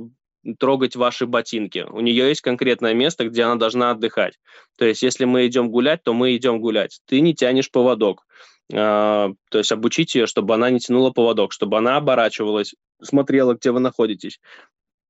трогать 0.59 0.97
ваши 0.97 1.27
ботинки. 1.27 1.87
У 1.91 2.01
нее 2.01 2.29
есть 2.29 2.41
конкретное 2.41 2.95
место, 2.95 3.29
где 3.29 3.43
она 3.43 3.57
должна 3.57 3.91
отдыхать. 3.91 4.39
То 4.79 4.85
есть, 4.85 5.03
если 5.03 5.25
мы 5.25 5.47
идем 5.47 5.71
гулять, 5.71 6.03
то 6.03 6.15
мы 6.15 6.35
идем 6.35 6.61
гулять. 6.61 7.01
Ты 7.07 7.21
не 7.21 7.35
тянешь 7.35 7.71
поводок. 7.71 8.25
А, 8.73 9.31
то 9.51 9.59
есть 9.59 9.73
обучить 9.73 10.15
ее, 10.15 10.27
чтобы 10.27 10.55
она 10.55 10.71
не 10.71 10.79
тянула 10.79 11.11
поводок, 11.11 11.53
чтобы 11.53 11.79
она 11.79 11.97
оборачивалась, 11.97 12.75
смотрела, 13.03 13.55
где 13.55 13.71
вы 13.71 13.81
находитесь. 13.81 14.41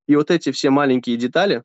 И 0.09 0.17
вот 0.17 0.31
эти 0.31 0.51
все 0.51 0.71
маленькие 0.71 1.17
детали, 1.17 1.63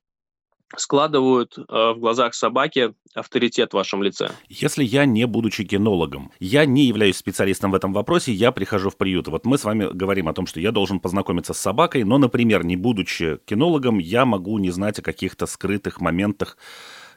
складывают 0.75 1.58
э, 1.58 1.62
в 1.67 1.99
глазах 1.99 2.34
собаки 2.34 2.93
авторитет 3.13 3.71
в 3.71 3.75
вашем 3.75 4.04
лице. 4.04 4.30
Если 4.49 4.84
я 4.84 5.06
не 5.06 5.25
будучи 5.25 5.63
кинологом, 5.63 6.32
я 6.39 6.65
не 6.65 6.86
являюсь 6.86 7.17
специалистом 7.17 7.71
в 7.71 7.75
этом 7.75 7.93
вопросе, 7.93 8.34
я 8.34 8.51
прихожу 8.51 8.89
в 8.89 8.97
приют. 8.97 9.28
Вот 9.28 9.45
мы 9.45 9.58
с 9.58 9.63
вами 9.63 9.88
говорим 9.91 10.28
о 10.28 10.34
том, 10.34 10.47
что 10.47 10.60
я 10.60 10.71
должен 10.71 10.99
познакомиться 10.99 11.54
с 11.54 11.58
собакой, 11.58 12.04
но, 12.04 12.17
например, 12.17 12.65
не 12.65 12.75
будучи 12.75 13.39
кинологом, 13.45 13.99
я 13.99 14.25
могу 14.25 14.58
не 14.60 14.71
знать 14.71 14.99
о 14.99 15.01
каких-то 15.01 15.45
скрытых 15.45 16.01
моментах 16.01 16.58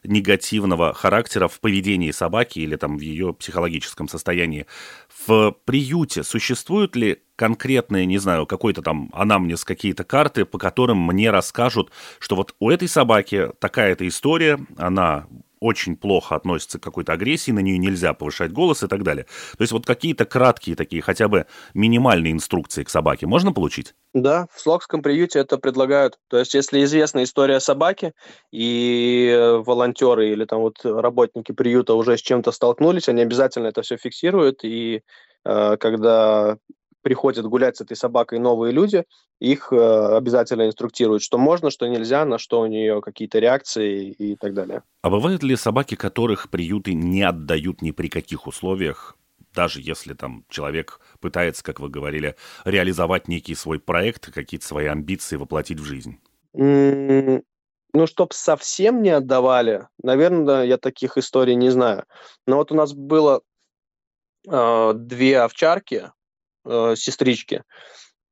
негативного 0.04 0.92
характера 0.92 1.48
в 1.48 1.60
поведении 1.60 2.10
собаки 2.10 2.58
или 2.60 2.76
там 2.76 2.98
в 2.98 3.00
ее 3.00 3.34
психологическом 3.34 4.08
состоянии. 4.08 4.66
В 5.26 5.56
приюте 5.64 6.22
существуют 6.22 6.96
ли 6.96 7.22
конкретные, 7.36 8.06
не 8.06 8.18
знаю, 8.18 8.46
какой-то 8.46 8.82
там 8.82 9.10
анамнез, 9.12 9.64
какие-то 9.64 10.04
карты, 10.04 10.44
по 10.44 10.58
которым 10.58 10.98
мне 10.98 11.30
расскажут, 11.30 11.92
что 12.18 12.36
вот 12.36 12.54
у 12.58 12.70
этой 12.70 12.88
собаки 12.88 13.50
такая-то 13.60 14.06
история, 14.08 14.58
она 14.76 15.26
очень 15.60 15.96
плохо 15.96 16.34
относится 16.34 16.78
к 16.78 16.82
какой-то 16.82 17.12
агрессии, 17.12 17.50
на 17.50 17.60
нее 17.60 17.78
нельзя 17.78 18.14
повышать 18.14 18.52
голос 18.52 18.82
и 18.82 18.86
так 18.88 19.02
далее. 19.02 19.26
То 19.56 19.62
есть 19.62 19.72
вот 19.72 19.86
какие-то 19.86 20.24
краткие 20.24 20.76
такие, 20.76 21.02
хотя 21.02 21.28
бы 21.28 21.46
минимальные 21.74 22.32
инструкции 22.32 22.84
к 22.84 22.90
собаке 22.90 23.26
можно 23.26 23.52
получить? 23.52 23.94
Да, 24.14 24.46
в 24.52 24.60
Слокском 24.60 25.02
приюте 25.02 25.38
это 25.40 25.58
предлагают. 25.58 26.18
То 26.28 26.38
есть 26.38 26.54
если 26.54 26.82
известна 26.84 27.22
история 27.22 27.60
собаки, 27.60 28.12
и 28.52 29.58
волонтеры 29.64 30.30
или 30.30 30.44
там 30.44 30.60
вот 30.60 30.84
работники 30.84 31.52
приюта 31.52 31.94
уже 31.94 32.16
с 32.16 32.22
чем-то 32.22 32.52
столкнулись, 32.52 33.08
они 33.08 33.22
обязательно 33.22 33.68
это 33.68 33.82
все 33.82 33.96
фиксируют 33.96 34.64
и 34.64 35.02
когда 35.44 36.58
приходят 37.02 37.46
гулять 37.46 37.76
с 37.76 37.80
этой 37.80 37.96
собакой 37.96 38.38
новые 38.38 38.72
люди, 38.72 39.04
их 39.40 39.72
обязательно 39.72 40.66
инструктируют, 40.66 41.22
что 41.22 41.38
можно, 41.38 41.70
что 41.70 41.86
нельзя, 41.86 42.24
на 42.24 42.38
что 42.38 42.60
у 42.60 42.66
нее 42.66 43.00
какие-то 43.00 43.38
реакции 43.38 44.10
и 44.10 44.36
так 44.36 44.54
далее. 44.54 44.82
А 45.02 45.10
бывают 45.10 45.42
ли 45.42 45.56
собаки, 45.56 45.94
которых 45.94 46.50
приюты 46.50 46.94
не 46.94 47.22
отдают 47.22 47.82
ни 47.82 47.92
при 47.92 48.08
каких 48.08 48.46
условиях, 48.46 49.16
даже 49.54 49.80
если 49.80 50.14
там 50.14 50.44
человек 50.48 51.00
пытается, 51.20 51.64
как 51.64 51.80
вы 51.80 51.88
говорили, 51.88 52.36
реализовать 52.64 53.28
некий 53.28 53.54
свой 53.54 53.80
проект, 53.80 54.32
какие-то 54.32 54.66
свои 54.66 54.86
амбиции 54.86 55.36
воплотить 55.36 55.80
в 55.80 55.84
жизнь? 55.84 56.18
Ну, 57.94 58.06
чтоб 58.06 58.32
совсем 58.32 59.02
не 59.02 59.10
отдавали, 59.10 59.88
наверное, 60.02 60.64
я 60.64 60.76
таких 60.76 61.16
историй 61.16 61.54
не 61.54 61.70
знаю. 61.70 62.04
Но 62.46 62.56
вот 62.56 62.70
у 62.70 62.74
нас 62.74 62.92
было 62.92 63.40
э, 64.46 64.92
две 64.94 65.40
овчарки, 65.40 66.12
э, 66.68 66.94
сестрички, 66.96 67.62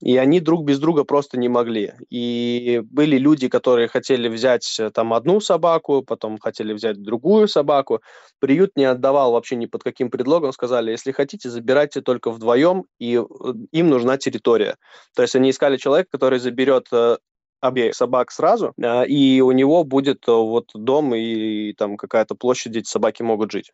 и 0.00 0.18
они 0.18 0.40
друг 0.40 0.64
без 0.64 0.78
друга 0.78 1.04
просто 1.04 1.38
не 1.38 1.48
могли. 1.48 1.94
И 2.10 2.82
были 2.84 3.16
люди, 3.16 3.48
которые 3.48 3.88
хотели 3.88 4.28
взять 4.28 4.76
э, 4.78 4.90
там 4.90 5.14
одну 5.14 5.40
собаку, 5.40 6.02
потом 6.02 6.38
хотели 6.38 6.74
взять 6.74 7.02
другую 7.02 7.48
собаку. 7.48 8.02
Приют 8.38 8.72
не 8.76 8.84
отдавал 8.84 9.32
вообще 9.32 9.56
ни 9.56 9.64
под 9.64 9.82
каким 9.82 10.10
предлогом. 10.10 10.52
Сказали, 10.52 10.90
если 10.90 11.12
хотите, 11.12 11.48
забирайте 11.48 12.02
только 12.02 12.30
вдвоем, 12.30 12.84
и 12.98 13.16
э, 13.16 13.52
им 13.72 13.88
нужна 13.88 14.18
территория. 14.18 14.76
То 15.14 15.22
есть 15.22 15.34
они 15.34 15.50
искали 15.50 15.78
человека, 15.78 16.10
который 16.12 16.40
заберет 16.40 16.88
э, 16.92 17.16
обеих 17.62 17.94
собак 17.94 18.30
сразу, 18.30 18.74
и 18.76 19.40
у 19.40 19.50
него 19.50 19.82
будет 19.82 20.26
вот 20.26 20.68
дом 20.74 21.14
и, 21.14 21.72
там 21.72 21.96
какая-то 21.96 22.34
площадь, 22.34 22.72
где 22.72 22.84
собаки 22.84 23.22
могут 23.22 23.50
жить. 23.50 23.72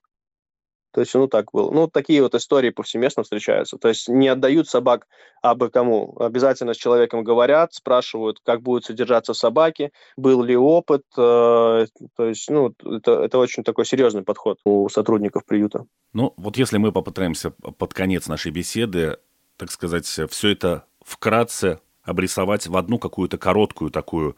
То 0.93 1.01
есть, 1.01 1.15
ну, 1.15 1.27
так 1.27 1.53
было. 1.53 1.71
Ну, 1.71 1.89
такие 1.89 2.23
вот 2.23 2.35
истории 2.35 2.71
повсеместно 2.71 3.23
встречаются. 3.23 3.79
То 3.79 3.89
есть 3.89 4.09
не 4.09 4.29
отдают 4.29 4.69
собак 4.69 5.07
абы 5.41 5.71
кому. 5.71 6.17
Обязательно 6.21 6.75
с 6.75 6.77
человеком 6.77 7.25
говорят, 7.25 7.73
спрашивают, 7.75 8.39
как 8.45 8.63
будет 8.63 8.85
содержаться 8.85 9.35
собаки, 9.35 9.93
был 10.17 10.43
ли 10.43 10.57
опыт. 10.57 11.03
Э, 11.17 11.87
то 12.17 12.27
есть, 12.27 12.51
ну, 12.51 12.75
это, 12.85 13.25
это 13.25 13.39
очень 13.39 13.65
такой 13.65 13.87
серьезный 13.87 14.23
подход 14.23 14.59
у 14.65 14.89
сотрудников 14.89 15.45
приюта. 15.47 15.87
Ну, 16.13 16.35
вот 16.37 16.57
если 16.57 16.77
мы 16.77 16.93
попытаемся 16.93 17.51
под 17.51 17.95
конец 17.95 18.29
нашей 18.29 18.53
беседы, 18.53 19.19
так 19.57 19.71
сказать, 19.71 20.07
все 20.07 20.49
это 20.49 20.85
вкратце 21.03 21.81
обрисовать 22.03 22.67
в 22.67 22.77
одну 22.77 22.99
какую-то 22.99 23.39
короткую 23.39 23.91
такую 23.91 24.37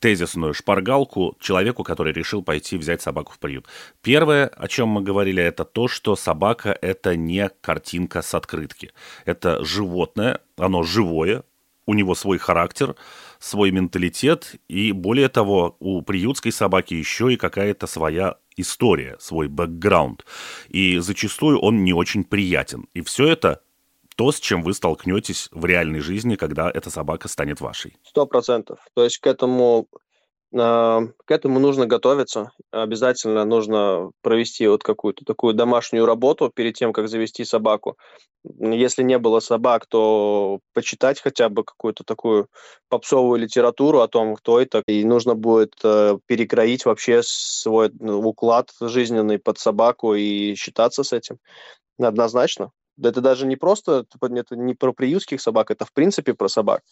тезисную 0.00 0.54
шпаргалку 0.54 1.36
человеку, 1.40 1.84
который 1.84 2.12
решил 2.12 2.42
пойти 2.42 2.76
взять 2.76 3.02
собаку 3.02 3.32
в 3.32 3.38
приют. 3.38 3.66
Первое, 4.02 4.46
о 4.46 4.66
чем 4.66 4.88
мы 4.88 5.02
говорили, 5.02 5.42
это 5.42 5.64
то, 5.64 5.88
что 5.88 6.16
собака– 6.16 6.76
это 6.82 7.16
не 7.16 7.50
картинка 7.60 8.22
с 8.22 8.34
открытки. 8.34 8.92
Это 9.26 9.64
животное, 9.64 10.40
оно 10.56 10.82
живое, 10.82 11.44
у 11.86 11.94
него 11.94 12.14
свой 12.14 12.38
характер, 12.38 12.94
свой 13.38 13.70
менталитет, 13.70 14.54
и 14.68 14.92
более 14.92 15.28
того, 15.28 15.76
у 15.80 16.02
приютской 16.02 16.52
собаки 16.52 16.94
еще 16.94 17.32
и 17.32 17.36
какая-то 17.36 17.86
своя 17.86 18.36
история, 18.56 19.16
свой 19.18 19.48
бэкграунд. 19.48 20.24
И 20.68 20.98
зачастую 20.98 21.58
он 21.58 21.84
не 21.84 21.92
очень 21.92 22.24
приятен. 22.24 22.86
И 22.94 23.02
все 23.02 23.26
это 23.28 23.60
то, 24.20 24.32
с 24.32 24.38
чем 24.38 24.62
вы 24.62 24.74
столкнетесь 24.74 25.48
в 25.50 25.64
реальной 25.64 26.00
жизни, 26.00 26.36
когда 26.36 26.70
эта 26.70 26.90
собака 26.90 27.26
станет 27.26 27.62
вашей. 27.62 27.96
Сто 28.02 28.26
процентов. 28.26 28.78
То 28.92 29.02
есть 29.02 29.16
к 29.16 29.26
этому 29.26 29.88
а, 30.54 31.00
к 31.24 31.30
этому 31.30 31.58
нужно 31.58 31.86
готовиться. 31.86 32.52
Обязательно 32.70 33.46
нужно 33.46 34.10
провести 34.20 34.66
вот 34.66 34.82
какую-то 34.82 35.24
такую 35.24 35.54
домашнюю 35.54 36.04
работу 36.04 36.52
перед 36.54 36.74
тем, 36.74 36.92
как 36.92 37.08
завести 37.08 37.46
собаку. 37.46 37.96
Если 38.58 39.02
не 39.02 39.18
было 39.18 39.40
собак, 39.40 39.86
то 39.86 40.58
почитать 40.74 41.18
хотя 41.18 41.48
бы 41.48 41.64
какую-то 41.64 42.04
такую 42.04 42.48
попсовую 42.90 43.40
литературу 43.40 44.00
о 44.00 44.08
том, 44.08 44.36
кто 44.36 44.60
это. 44.60 44.82
И 44.86 45.02
нужно 45.02 45.34
будет 45.34 45.76
э, 45.82 46.18
перекроить 46.26 46.84
вообще 46.84 47.22
свой 47.24 47.90
ну, 47.98 48.18
уклад 48.18 48.68
жизненный 48.82 49.38
под 49.38 49.58
собаку 49.58 50.12
и 50.12 50.56
считаться 50.56 51.04
с 51.04 51.14
этим. 51.14 51.38
Однозначно. 51.98 52.70
Это 53.02 53.20
даже 53.20 53.46
не 53.46 53.56
просто, 53.56 54.04
это 54.20 54.56
не 54.56 54.74
про 54.74 54.92
приютских 54.92 55.40
собак, 55.40 55.70
это 55.70 55.84
в 55.84 55.92
принципе 55.92 56.34
про 56.34 56.48
собак. 56.48 56.82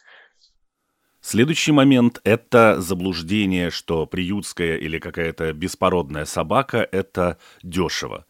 Следующий 1.21 1.73
момент– 1.73 2.21
это 2.25 2.81
заблуждение, 2.81 3.71
что 3.71 4.07
приютская 4.07 4.77
или 4.77 4.99
какая-то 4.99 5.53
беспородная 5.53 6.25
собака– 6.25 6.89
это 6.93 7.39
дешево. 7.63 8.25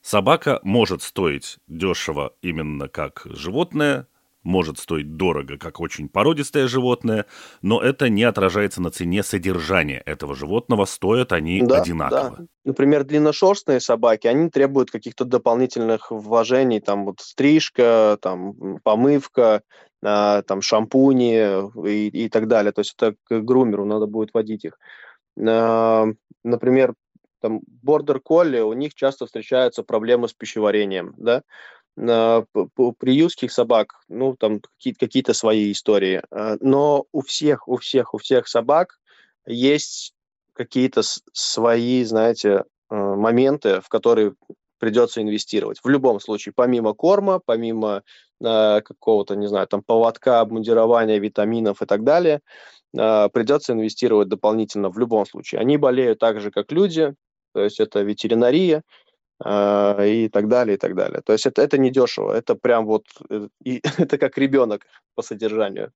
Собака 0.00 0.58
может 0.62 1.02
стоить 1.02 1.58
дешево 1.66 2.34
именно 2.42 2.88
как 2.88 3.22
животное, 3.26 4.06
может 4.44 4.78
стоить 4.78 5.16
дорого, 5.16 5.58
как 5.58 5.80
очень 5.80 6.08
породистое 6.08 6.68
животное, 6.68 7.26
но 7.62 7.80
это 7.80 8.08
не 8.08 8.22
отражается 8.24 8.80
на 8.80 8.90
цене 8.90 9.22
содержания 9.22 10.02
этого 10.06 10.34
животного, 10.34 10.84
стоят 10.84 11.32
они 11.32 11.62
да, 11.62 11.80
одинаково. 11.80 12.36
Да. 12.38 12.46
Например, 12.64 13.04
длинношерстные 13.04 13.80
собаки, 13.80 14.26
они 14.26 14.50
требуют 14.50 14.90
каких-то 14.90 15.24
дополнительных 15.24 16.10
вложений, 16.10 16.80
там 16.80 17.06
вот 17.06 17.20
стрижка, 17.20 18.18
там 18.20 18.78
помывка, 18.82 19.62
а, 20.02 20.42
там 20.42 20.60
шампуни 20.60 21.88
и, 21.88 22.08
и 22.08 22.28
так 22.28 22.46
далее. 22.46 22.72
То 22.72 22.80
есть 22.80 22.94
это 22.96 23.16
к 23.24 23.40
грумеру 23.40 23.84
надо 23.84 24.06
будет 24.06 24.30
водить 24.34 24.64
их. 24.66 24.78
А, 25.46 26.06
например, 26.42 26.94
там 27.40 27.60
бордер 27.66 28.20
колли, 28.20 28.60
у 28.60 28.72
них 28.72 28.94
часто 28.94 29.26
встречаются 29.26 29.82
проблемы 29.82 30.28
с 30.28 30.32
пищеварением, 30.32 31.14
да, 31.18 31.42
приютских 31.96 33.52
собак, 33.52 34.00
ну, 34.08 34.36
там 34.36 34.60
какие-то 34.60 34.98
какие 34.98 35.32
свои 35.32 35.70
истории. 35.70 36.22
А, 36.30 36.56
но 36.60 37.06
у 37.12 37.22
всех, 37.22 37.68
у 37.68 37.76
всех, 37.76 38.14
у 38.14 38.18
всех 38.18 38.48
собак 38.48 38.98
есть 39.46 40.12
какие-то 40.54 41.02
свои, 41.32 42.02
знаете, 42.04 42.64
а, 42.88 43.14
моменты, 43.14 43.80
в 43.80 43.88
которые 43.88 44.34
придется 44.78 45.22
инвестировать. 45.22 45.80
В 45.82 45.88
любом 45.88 46.20
случае, 46.20 46.52
помимо 46.54 46.94
корма, 46.94 47.40
помимо 47.44 48.02
какого-то, 48.40 49.36
не 49.36 49.46
знаю, 49.46 49.66
там 49.68 49.82
поводка, 49.82 50.40
обмундирования, 50.40 51.18
витаминов 51.18 51.80
и 51.80 51.86
так 51.86 52.02
далее, 52.02 52.40
придется 52.92 53.72
инвестировать 53.72 54.28
дополнительно 54.28 54.90
в 54.90 54.98
любом 54.98 55.24
случае. 55.24 55.60
Они 55.60 55.78
болеют 55.78 56.18
так 56.18 56.40
же, 56.40 56.50
как 56.50 56.70
люди, 56.72 57.14
то 57.54 57.62
есть 57.62 57.80
это 57.80 58.02
ветеринария, 58.02 58.82
а, 59.42 60.04
и 60.04 60.28
так 60.28 60.48
далее, 60.48 60.74
и 60.74 60.78
так 60.78 60.94
далее. 60.94 61.20
То 61.24 61.32
есть 61.32 61.46
это, 61.46 61.62
это 61.62 61.78
не 61.78 61.90
дешево, 61.90 62.32
это 62.32 62.54
прям 62.54 62.86
вот, 62.86 63.04
э, 63.30 63.48
и, 63.64 63.80
это 63.98 64.18
как 64.18 64.38
ребенок 64.38 64.86
по 65.14 65.22
содержанию. 65.22 65.92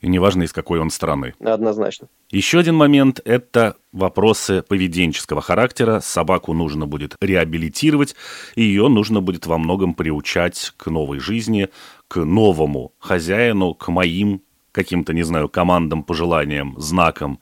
И 0.00 0.08
неважно, 0.08 0.44
из 0.44 0.52
какой 0.52 0.80
он 0.80 0.90
страны. 0.90 1.34
Однозначно. 1.40 2.08
Еще 2.30 2.58
один 2.58 2.74
момент– 2.74 3.20
это 3.24 3.76
вопросы 3.92 4.62
поведенческого 4.62 5.42
характера. 5.42 6.00
Собаку 6.00 6.54
нужно 6.54 6.86
будет 6.86 7.16
реабилитировать, 7.20 8.16
и 8.54 8.62
ее 8.62 8.88
нужно 8.88 9.20
будет 9.20 9.46
во 9.46 9.58
многом 9.58 9.92
приучать 9.94 10.72
к 10.78 10.86
новой 10.86 11.18
жизни, 11.18 11.68
к 12.08 12.24
новому 12.24 12.94
хозяину, 12.98 13.74
к 13.74 13.88
моим 13.88 14.42
каким-то, 14.72 15.12
не 15.12 15.22
знаю, 15.22 15.48
командам, 15.48 16.02
пожеланиям, 16.02 16.74
знакам. 16.78 17.40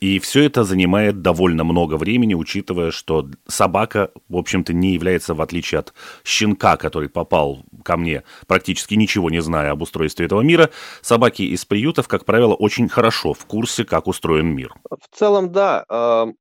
И 0.00 0.18
все 0.20 0.44
это 0.44 0.62
занимает 0.64 1.22
довольно 1.22 1.64
много 1.64 1.96
времени, 1.96 2.34
учитывая, 2.34 2.90
что 2.90 3.28
собака, 3.48 4.12
в 4.28 4.36
общем-то, 4.36 4.72
не 4.72 4.94
является, 4.94 5.34
в 5.34 5.40
отличие 5.40 5.80
от 5.80 5.92
щенка, 6.24 6.76
который 6.76 7.08
попал 7.08 7.64
ко 7.84 7.96
мне, 7.96 8.22
практически 8.46 8.94
ничего 8.94 9.30
не 9.30 9.42
зная 9.42 9.72
об 9.72 9.82
устройстве 9.82 10.26
этого 10.26 10.42
мира, 10.42 10.70
собаки 11.02 11.42
из 11.42 11.64
приютов, 11.64 12.06
как 12.06 12.24
правило, 12.24 12.54
очень 12.54 12.88
хорошо 12.88 13.34
в 13.34 13.44
курсе, 13.46 13.84
как 13.84 14.06
устроен 14.06 14.48
мир. 14.48 14.74
В 14.88 15.16
целом, 15.16 15.50
да. 15.50 15.84
Эм, 15.88 16.36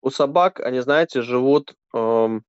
у 0.00 0.10
собак, 0.10 0.60
они, 0.60 0.80
знаете, 0.80 1.20
живут 1.20 1.74
эм, 1.94 2.42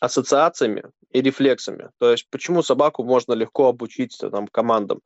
ассоциациями 0.00 0.84
и 1.10 1.22
рефлексами. 1.22 1.90
То 1.98 2.10
есть 2.10 2.26
почему 2.30 2.62
собаку 2.62 3.04
можно 3.04 3.32
легко 3.32 3.68
обучить 3.68 4.16
там, 4.18 4.48
командам? 4.48 5.00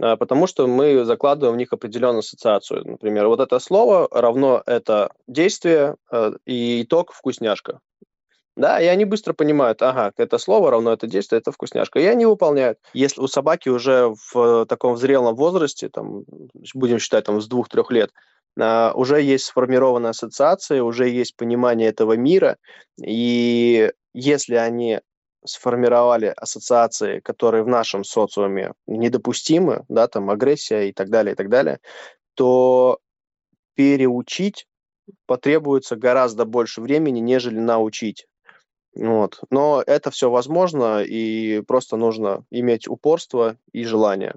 А, 0.00 0.16
потому 0.16 0.46
что 0.46 0.66
мы 0.66 1.04
закладываем 1.04 1.54
в 1.54 1.58
них 1.58 1.72
определенную 1.72 2.20
ассоциацию. 2.20 2.84
Например, 2.84 3.28
вот 3.28 3.40
это 3.40 3.58
слово 3.58 4.08
равно 4.10 4.62
это 4.66 5.10
действие 5.26 5.96
э, 6.10 6.32
и 6.46 6.82
итог 6.82 7.12
вкусняшка. 7.12 7.80
Да, 8.56 8.80
и 8.80 8.86
они 8.86 9.04
быстро 9.04 9.32
понимают, 9.32 9.82
ага, 9.82 10.12
это 10.16 10.38
слово 10.38 10.70
равно 10.70 10.92
это 10.92 11.08
действие, 11.08 11.40
это 11.40 11.50
вкусняшка. 11.50 11.98
И 11.98 12.04
они 12.06 12.24
выполняют. 12.24 12.78
Если 12.92 13.20
у 13.20 13.26
собаки 13.26 13.68
уже 13.68 14.14
в 14.32 14.66
таком 14.66 14.96
зрелом 14.96 15.34
возрасте, 15.34 15.88
там, 15.88 16.24
будем 16.74 17.00
считать, 17.00 17.24
там, 17.24 17.40
с 17.40 17.48
двух-трех 17.48 17.90
лет, 17.90 18.10
а, 18.60 18.92
уже 18.94 19.20
есть 19.20 19.46
сформированная 19.46 20.10
ассоциация, 20.10 20.82
уже 20.84 21.08
есть 21.08 21.36
понимание 21.36 21.88
этого 21.88 22.12
мира, 22.16 22.56
и 23.04 23.90
если 24.12 24.54
они 24.54 25.00
сформировали 25.44 26.32
ассоциации, 26.36 27.18
которые 27.20 27.64
в 27.64 27.68
нашем 27.68 28.04
социуме 28.04 28.72
недопустимы, 28.86 29.84
да, 29.88 30.06
там 30.06 30.30
агрессия 30.30 30.88
и 30.88 30.92
так 30.92 31.10
далее, 31.10 31.32
и 31.32 31.36
так 31.36 31.48
далее, 31.48 31.80
то 32.34 32.98
переучить 33.74 34.66
потребуется 35.26 35.96
гораздо 35.96 36.44
больше 36.46 36.80
времени, 36.82 37.20
нежели 37.20 37.58
научить. 37.58 38.26
Вот. 38.94 39.40
Но 39.50 39.82
это 39.86 40.10
все 40.10 40.30
возможно, 40.30 41.02
и 41.02 41.60
просто 41.62 41.96
нужно 41.96 42.44
иметь 42.50 42.88
упорство 42.88 43.56
и 43.72 43.84
желание. 43.84 44.36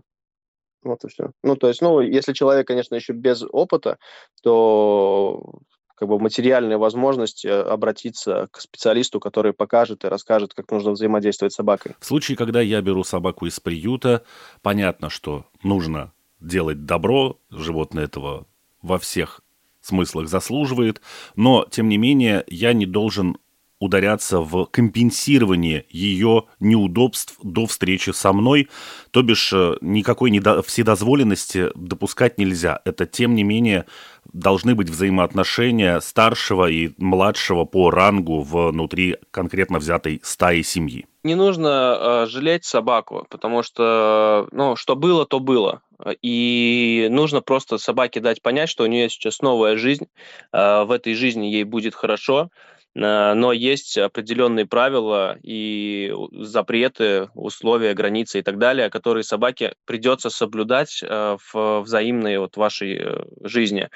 Вот 0.84 1.04
и 1.04 1.08
все. 1.08 1.32
Ну, 1.44 1.56
то 1.56 1.68
есть, 1.68 1.82
ну, 1.82 2.02
если 2.02 2.34
человек, 2.34 2.68
конечно, 2.68 2.96
еще 2.96 3.14
без 3.14 3.44
опыта, 3.52 3.98
то 4.42 5.60
как 5.96 6.08
бы 6.08 6.20
материальная 6.20 6.78
возможность 6.78 7.44
э, 7.44 7.50
обратиться 7.52 8.48
к 8.52 8.62
специалисту, 8.62 9.20
который 9.20 9.52
покажет 9.52 10.06
и 10.06 10.08
расскажет, 10.08 10.54
как 10.54 10.72
нужно 10.72 10.92
взаимодействовать 10.92 11.54
с 11.54 11.56
собакой. 11.56 11.96
В 12.00 12.06
случае, 12.06 12.38
когда 12.38 12.62
я 12.62 12.82
беру 12.82 13.04
собаку 13.04 13.48
из 13.48 13.60
приюта, 13.60 14.24
понятно, 14.62 15.10
что 15.10 15.46
нужно 15.64 16.14
делать 16.40 16.86
добро, 16.86 17.40
животное 17.50 18.06
этого 18.06 18.46
во 18.84 19.00
всех 19.00 19.42
смыслах 19.82 20.28
заслуживает, 20.28 21.02
но, 21.36 21.66
тем 21.70 21.90
не 21.90 21.98
менее, 21.98 22.44
я 22.48 22.74
не 22.74 22.86
должен 22.86 23.38
ударяться 23.80 24.40
в 24.40 24.66
компенсирование 24.66 25.86
ее 25.90 26.46
неудобств 26.60 27.38
до 27.44 27.66
встречи 27.66 28.10
со 28.10 28.34
мной, 28.34 28.70
то 29.12 29.22
бишь 29.22 29.54
э, 29.54 29.76
никакой 29.82 30.32
недо... 30.32 30.62
вседозволенности 30.64 31.70
допускать 31.76 32.38
нельзя. 32.40 32.82
Это, 32.86 33.06
тем 33.06 33.36
не 33.36 33.44
менее, 33.44 33.86
должны 34.34 34.74
быть 34.74 34.90
взаимоотношения 34.90 36.00
старшего 36.00 36.70
и 36.70 36.92
младшего 36.98 37.66
по 37.66 37.92
рангу 37.92 38.42
внутри 38.42 39.18
конкретно 39.32 39.78
взятой 39.80 40.22
стаи 40.24 40.64
семьи. 40.64 41.06
Не 41.24 41.36
нужно 41.36 41.98
э, 42.00 42.26
жалеть 42.28 42.66
собаку, 42.66 43.28
потому 43.30 43.62
что, 43.62 44.48
ну, 44.52 44.76
что 44.76 44.96
было, 44.96 45.26
то 45.26 45.40
было. 45.40 45.82
И 46.22 47.08
нужно 47.12 47.42
просто 47.42 47.78
собаке 47.78 48.20
дать 48.20 48.42
понять, 48.42 48.70
что 48.70 48.84
у 48.84 48.88
нее 48.88 49.10
сейчас 49.10 49.42
новая 49.42 49.78
жизнь, 49.78 50.08
э, 50.52 50.84
в 50.84 50.92
этой 50.92 51.14
жизни 51.14 51.46
ей 51.46 51.64
будет 51.64 51.94
хорошо, 51.94 52.50
Э, 52.50 52.77
но 53.00 53.52
есть 53.52 53.96
определенные 53.96 54.66
правила 54.66 55.38
и 55.44 56.12
запреты, 56.32 57.30
условия, 57.36 57.94
границы 57.94 58.40
и 58.40 58.42
так 58.42 58.58
далее, 58.58 58.90
которые 58.90 59.24
собаке 59.24 59.76
придется 59.86 60.32
соблюдать 60.32 61.04
э, 61.04 61.38
в 61.54 61.82
взаимной 61.82 62.40
вот 62.40 62.58
вашей 62.58 62.98
э, 62.98 63.24
жизни. 63.44 63.90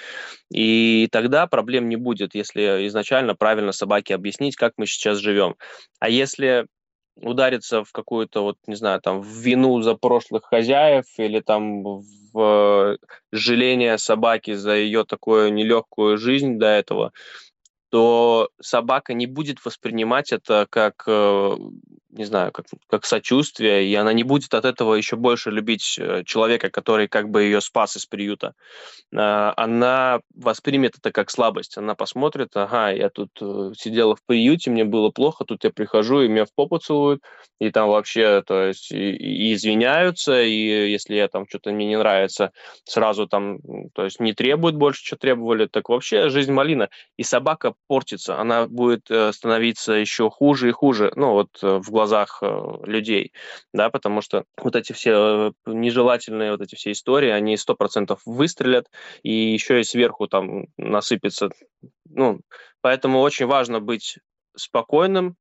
И 0.54 1.10
тогда 1.12 1.48
проблем 1.48 1.90
не 1.90 1.96
будет, 1.96 2.36
если 2.36 2.88
изначально 2.88 3.34
правильно 3.34 3.72
собаке 3.72 4.14
объяснить, 4.14 4.56
как 4.56 4.74
мы 4.78 4.86
сейчас 4.86 5.18
живем. 5.18 5.56
А 6.00 6.08
если 6.08 6.68
удариться 7.16 7.84
в 7.84 7.92
какую-то, 7.92 8.44
вот, 8.44 8.58
не 8.68 8.76
знаю, 8.76 9.02
там, 9.02 9.22
в 9.22 9.28
вину 9.28 9.82
за 9.82 9.96
прошлых 9.96 10.44
хозяев 10.46 11.06
или 11.18 11.40
там 11.40 11.84
в 12.34 12.98
жаление 13.32 13.98
собаки 13.98 14.54
за 14.54 14.76
ее 14.76 15.06
такую 15.06 15.52
нелегкую 15.54 16.18
жизнь 16.18 16.60
до 16.60 16.68
этого, 16.68 17.12
то 17.92 18.50
собака 18.62 19.14
не 19.14 19.28
будет 19.28 19.64
воспринимать 19.66 20.32
это 20.32 20.66
как, 20.70 21.04
э, 21.08 21.58
не 22.12 22.26
знаю, 22.26 22.52
как, 22.52 22.66
как 22.88 23.06
сочувствие, 23.06 23.88
и 23.88 23.96
она 23.96 24.14
не 24.14 24.24
будет 24.24 24.54
от 24.54 24.66
этого 24.66 24.96
еще 24.96 25.16
больше 25.16 25.50
любить 25.50 25.98
э, 26.00 26.24
человека, 26.26 26.70
который 26.70 27.08
как 27.08 27.30
бы 27.30 27.44
ее 27.44 27.62
спас 27.62 27.96
из 27.96 28.06
приюта. 28.06 28.54
А, 29.16 29.54
она 29.56 30.20
воспримет 30.36 30.98
это 30.98 31.12
как 31.12 31.30
слабость. 31.30 31.78
Она 31.78 31.96
посмотрит, 31.96 32.50
ага, 32.56 32.90
я 32.90 33.10
тут 33.10 33.30
э, 33.42 33.72
сидела 33.78 34.16
в 34.16 34.24
приюте, 34.26 34.72
мне 34.72 34.84
было 34.84 35.10
плохо, 35.10 35.46
тут 35.46 35.64
я 35.64 35.70
прихожу, 35.70 36.22
и 36.22 36.28
меня 36.28 36.46
в 36.46 36.54
попу 36.54 36.78
целуют, 36.80 37.22
и 37.60 37.72
там 37.72 37.90
вообще, 37.90 38.44
то 38.46 38.68
есть, 38.68 38.92
и, 38.92 39.16
и 39.16 39.54
извиняются, 39.54 40.42
и 40.42 40.92
если 40.92 41.16
я 41.16 41.28
там 41.28 41.46
что-то 41.48 41.72
мне 41.72 41.86
не 41.86 41.98
нравится, 41.98 42.52
сразу 42.84 43.28
там, 43.28 43.60
то 43.94 44.04
есть, 44.04 44.20
не 44.20 44.34
требуют 44.34 44.76
больше, 44.76 45.06
что 45.06 45.16
требовали, 45.16 45.68
так 45.68 45.90
вообще 45.90 46.30
жизнь 46.30 46.52
малина. 46.52 46.90
И 47.18 47.24
собака 47.24 47.74
портится, 47.88 48.40
она 48.40 48.68
будет 48.68 49.10
э, 49.10 49.32
становиться 49.32 49.94
еще 49.94 50.30
хуже 50.30 50.70
и 50.70 50.72
хуже, 50.72 51.14
ну 51.16 51.32
вот 51.34 51.50
в 51.62 51.92
глазах 52.02 52.40
э, 52.42 52.48
людей, 52.86 53.32
да, 53.74 53.90
потому 53.90 54.22
что 54.22 54.46
вот 54.58 54.76
эти 54.76 54.92
все 54.94 55.54
нежелательные 55.66 56.52
вот 56.52 56.62
эти 56.62 56.76
все 56.76 56.92
истории, 56.92 57.30
они 57.30 57.58
сто 57.58 57.76
процентов 57.76 58.22
выстрелят, 58.26 58.88
и 59.22 59.32
еще 59.32 59.80
и 59.80 59.84
сверху 59.84 60.28
там 60.28 60.66
насыпется, 60.78 61.50
ну, 62.10 62.42
поэтому 62.82 63.20
очень 63.20 63.46
важно 63.46 63.80
быть 63.80 64.18
спокойным, 64.56 65.36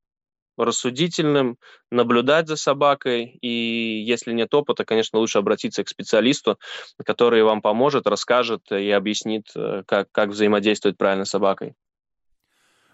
рассудительным, 0.58 1.56
наблюдать 1.90 2.46
за 2.46 2.56
собакой, 2.56 3.38
и 3.40 4.02
если 4.06 4.34
нет 4.34 4.52
опыта, 4.52 4.84
конечно, 4.84 5.18
лучше 5.18 5.38
обратиться 5.38 5.82
к 5.82 5.88
специалисту, 5.88 6.58
который 7.06 7.42
вам 7.42 7.62
поможет, 7.62 8.06
расскажет 8.06 8.70
и 8.70 8.90
объяснит, 8.90 9.46
как, 9.86 10.08
как 10.12 10.28
взаимодействовать 10.28 10.98
правильно 10.98 11.24
с 11.24 11.30
собакой. 11.30 11.74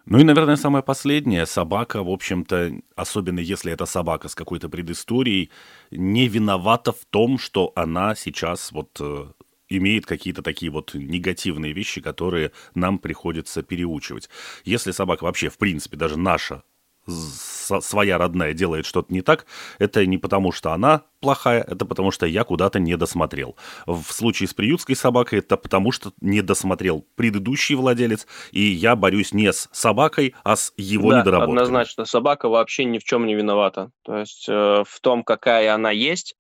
Ну 0.09 0.21
и, 0.21 0.23
наверное, 0.25 0.55
самое 0.55 0.85
последнее. 0.85 1.47
Собака, 1.47 2.05
в 2.05 2.11
общем-то, 2.11 2.81
особенно 2.95 3.41
если 3.41 3.73
это 3.73 3.87
собака 3.87 4.29
с 4.29 4.37
какой-то 4.37 4.69
предысторией, 4.69 5.51
не 5.91 6.29
виновата 6.29 6.93
в 6.93 7.05
том, 7.11 7.39
что 7.39 7.73
она 7.75 8.15
сейчас 8.15 8.71
вот 8.71 8.97
э, 9.01 9.27
имеет 9.69 10.07
какие-то 10.07 10.43
такие 10.43 10.71
вот 10.71 10.95
негативные 10.95 11.73
вещи, 11.73 12.01
которые 12.01 12.53
нам 12.77 13.01
приходится 13.01 13.65
переучивать. 13.65 14.31
Если 14.65 14.93
собака 14.93 15.25
вообще, 15.25 15.49
в 15.49 15.59
принципе, 15.59 15.97
даже 15.97 16.17
наша 16.17 16.63
своя 17.07 18.19
родная 18.19 18.53
делает 18.53 18.87
что-то 18.87 19.13
не 19.13 19.23
так, 19.23 19.47
это 19.79 20.05
не 20.07 20.19
потому, 20.19 20.53
что 20.53 20.73
она 20.73 21.03
плохая, 21.21 21.63
это 21.63 21.85
потому, 21.85 22.11
что 22.11 22.27
я 22.27 22.45
куда-то 22.45 22.79
не 22.79 22.97
досмотрел. 22.97 23.57
В 23.87 24.05
случае 24.13 24.49
с 24.49 24.55
приютской 24.55 24.97
собакой 24.97 25.41
это 25.41 25.57
потому, 25.57 25.93
что 25.93 26.13
не 26.21 26.43
досмотрел 26.43 27.07
предыдущий 27.15 27.75
владелец, 27.75 28.27
и 28.53 28.61
я 28.61 28.97
борюсь 28.97 29.33
не 29.33 29.53
с 29.53 29.69
собакой, 29.73 30.35
а 30.45 30.57
с 30.57 30.73
его 30.77 31.11
да, 31.11 31.21
недоработкой. 31.21 31.55
однозначно. 31.55 32.05
Собака 32.05 32.49
вообще 32.49 32.85
ни 32.85 32.99
в 32.99 33.05
чем 33.05 33.27
не 33.27 33.35
виновата. 33.35 33.91
То 34.05 34.19
есть 34.19 34.49
э, 34.49 34.85
в 34.87 35.01
том, 35.01 35.25
какая 35.25 35.75
она 35.75 35.91
есть, 35.91 36.37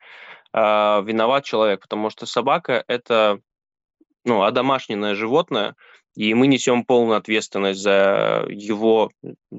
э, 0.53 0.59
виноват 0.59 1.45
человек, 1.45 1.81
потому 1.83 2.11
что 2.11 2.27
собака– 2.27 2.85
это 2.89 3.41
ну, 4.25 4.43
одомашненное 4.43 5.15
животное, 5.15 5.77
и 6.17 6.33
мы 6.35 6.47
несем 6.47 6.85
полную 6.85 7.19
ответственность 7.19 7.81
за 7.81 8.47
его 8.49 9.11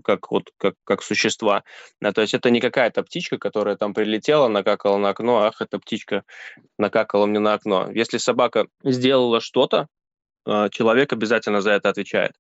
как 0.04 0.32
вот 0.32 0.50
как, 0.58 0.74
как 0.84 1.04
существа. 1.04 1.64
Да, 2.02 2.12
то 2.12 2.22
есть 2.22 2.34
это 2.34 2.50
не 2.50 2.60
какая-то 2.60 3.04
птичка, 3.04 3.38
которая 3.38 3.76
там 3.76 3.94
прилетела, 3.94 4.48
накакала 4.48 4.98
на 4.98 5.10
окно, 5.10 5.44
ах, 5.44 5.62
эта 5.62 5.80
птичка 5.80 6.24
накакала 6.78 7.28
мне 7.28 7.40
на 7.40 7.54
окно. 7.54 7.90
Если 7.92 8.18
собака 8.18 8.68
сделала 8.84 9.40
что-то, 9.40 9.88
а, 10.46 10.70
человек 10.70 11.14
обязательно 11.14 11.62
за 11.62 11.72
это 11.72 11.90
отвечает 11.90 12.34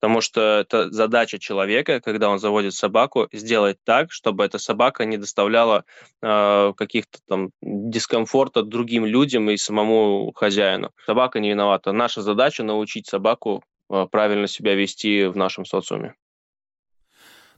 потому 0.00 0.20
что 0.20 0.60
это 0.60 0.90
задача 0.90 1.38
человека, 1.38 2.00
когда 2.00 2.28
он 2.28 2.38
заводит 2.38 2.74
собаку, 2.74 3.28
сделать 3.32 3.78
так, 3.84 4.12
чтобы 4.12 4.44
эта 4.44 4.58
собака 4.58 5.04
не 5.04 5.16
доставляла 5.16 5.84
э, 6.22 6.72
каких-то 6.76 7.18
там 7.26 7.50
дискомфорта 7.60 8.62
другим 8.62 9.04
людям 9.04 9.50
и 9.50 9.56
самому 9.56 10.32
хозяину. 10.34 10.92
Собака 11.04 11.40
не 11.40 11.50
виновата. 11.50 11.92
Наша 11.92 12.22
задача 12.22 12.62
научить 12.62 13.06
собаку 13.06 13.64
э, 13.90 14.06
правильно 14.10 14.46
себя 14.46 14.74
вести 14.74 15.24
в 15.24 15.36
нашем 15.36 15.64
социуме. 15.64 16.14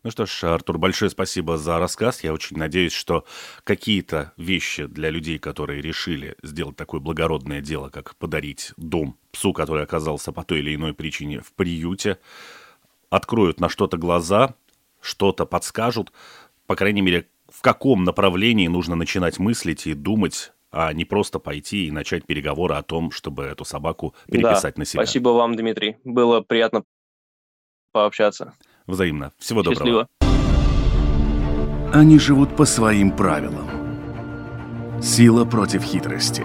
Ну 0.03 0.11
что 0.11 0.25
ж, 0.25 0.45
Артур, 0.45 0.79
большое 0.79 1.11
спасибо 1.11 1.59
за 1.59 1.79
рассказ. 1.79 2.25
Я 2.25 2.33
очень 2.33 2.57
надеюсь, 2.57 2.95
что 2.95 3.27
какие-то 3.65 4.33
вещи 4.39 4.87
для 4.87 5.11
людей, 5.11 5.39
которые 5.39 5.83
решили 5.83 6.37
сделать 6.43 6.77
такое 6.77 7.01
благородное 7.01 7.61
дело, 7.61 7.91
как 7.91 8.17
подарить 8.17 8.73
дом 8.79 9.20
псу, 9.33 9.53
который 9.53 9.85
оказался 9.85 10.33
по 10.33 10.45
той 10.45 10.61
или 10.61 10.75
иной 10.75 10.95
причине 10.95 11.41
в 11.41 11.53
приюте, 11.53 12.19
откроют 13.11 13.61
на 13.61 13.69
что-то 13.69 13.97
глаза, 13.97 14.55
что-то 15.01 15.47
подскажут, 15.47 16.13
по 16.67 16.77
крайней 16.77 17.03
мере, 17.03 17.27
в 17.49 17.63
каком 17.63 18.05
направлении 18.05 18.69
нужно 18.69 18.95
начинать 18.95 19.39
мыслить 19.39 19.87
и 19.87 19.95
думать, 19.95 20.53
а 20.71 20.93
не 20.93 21.05
просто 21.05 21.39
пойти 21.39 21.87
и 21.87 21.91
начать 21.91 22.25
переговоры 22.25 22.77
о 22.77 22.83
том, 22.83 23.11
чтобы 23.11 23.45
эту 23.45 23.65
собаку 23.65 24.15
переписать 24.31 24.77
да, 24.77 24.81
на 24.81 24.85
себя. 24.85 25.03
Спасибо 25.03 25.31
вам, 25.31 25.57
Дмитрий. 25.57 25.97
Было 26.05 26.41
приятно 26.41 26.85
пообщаться. 27.93 28.55
Взаимно. 28.87 29.33
Всего 29.39 29.63
доброго. 29.63 30.07
Счастливо. 30.21 30.31
Они 31.93 32.21
живут 32.21 32.55
по 32.57 32.65
своим 32.65 33.11
правилам. 33.11 33.69
Сила 35.03 35.45
против 35.45 35.83
хитрости. 35.83 36.45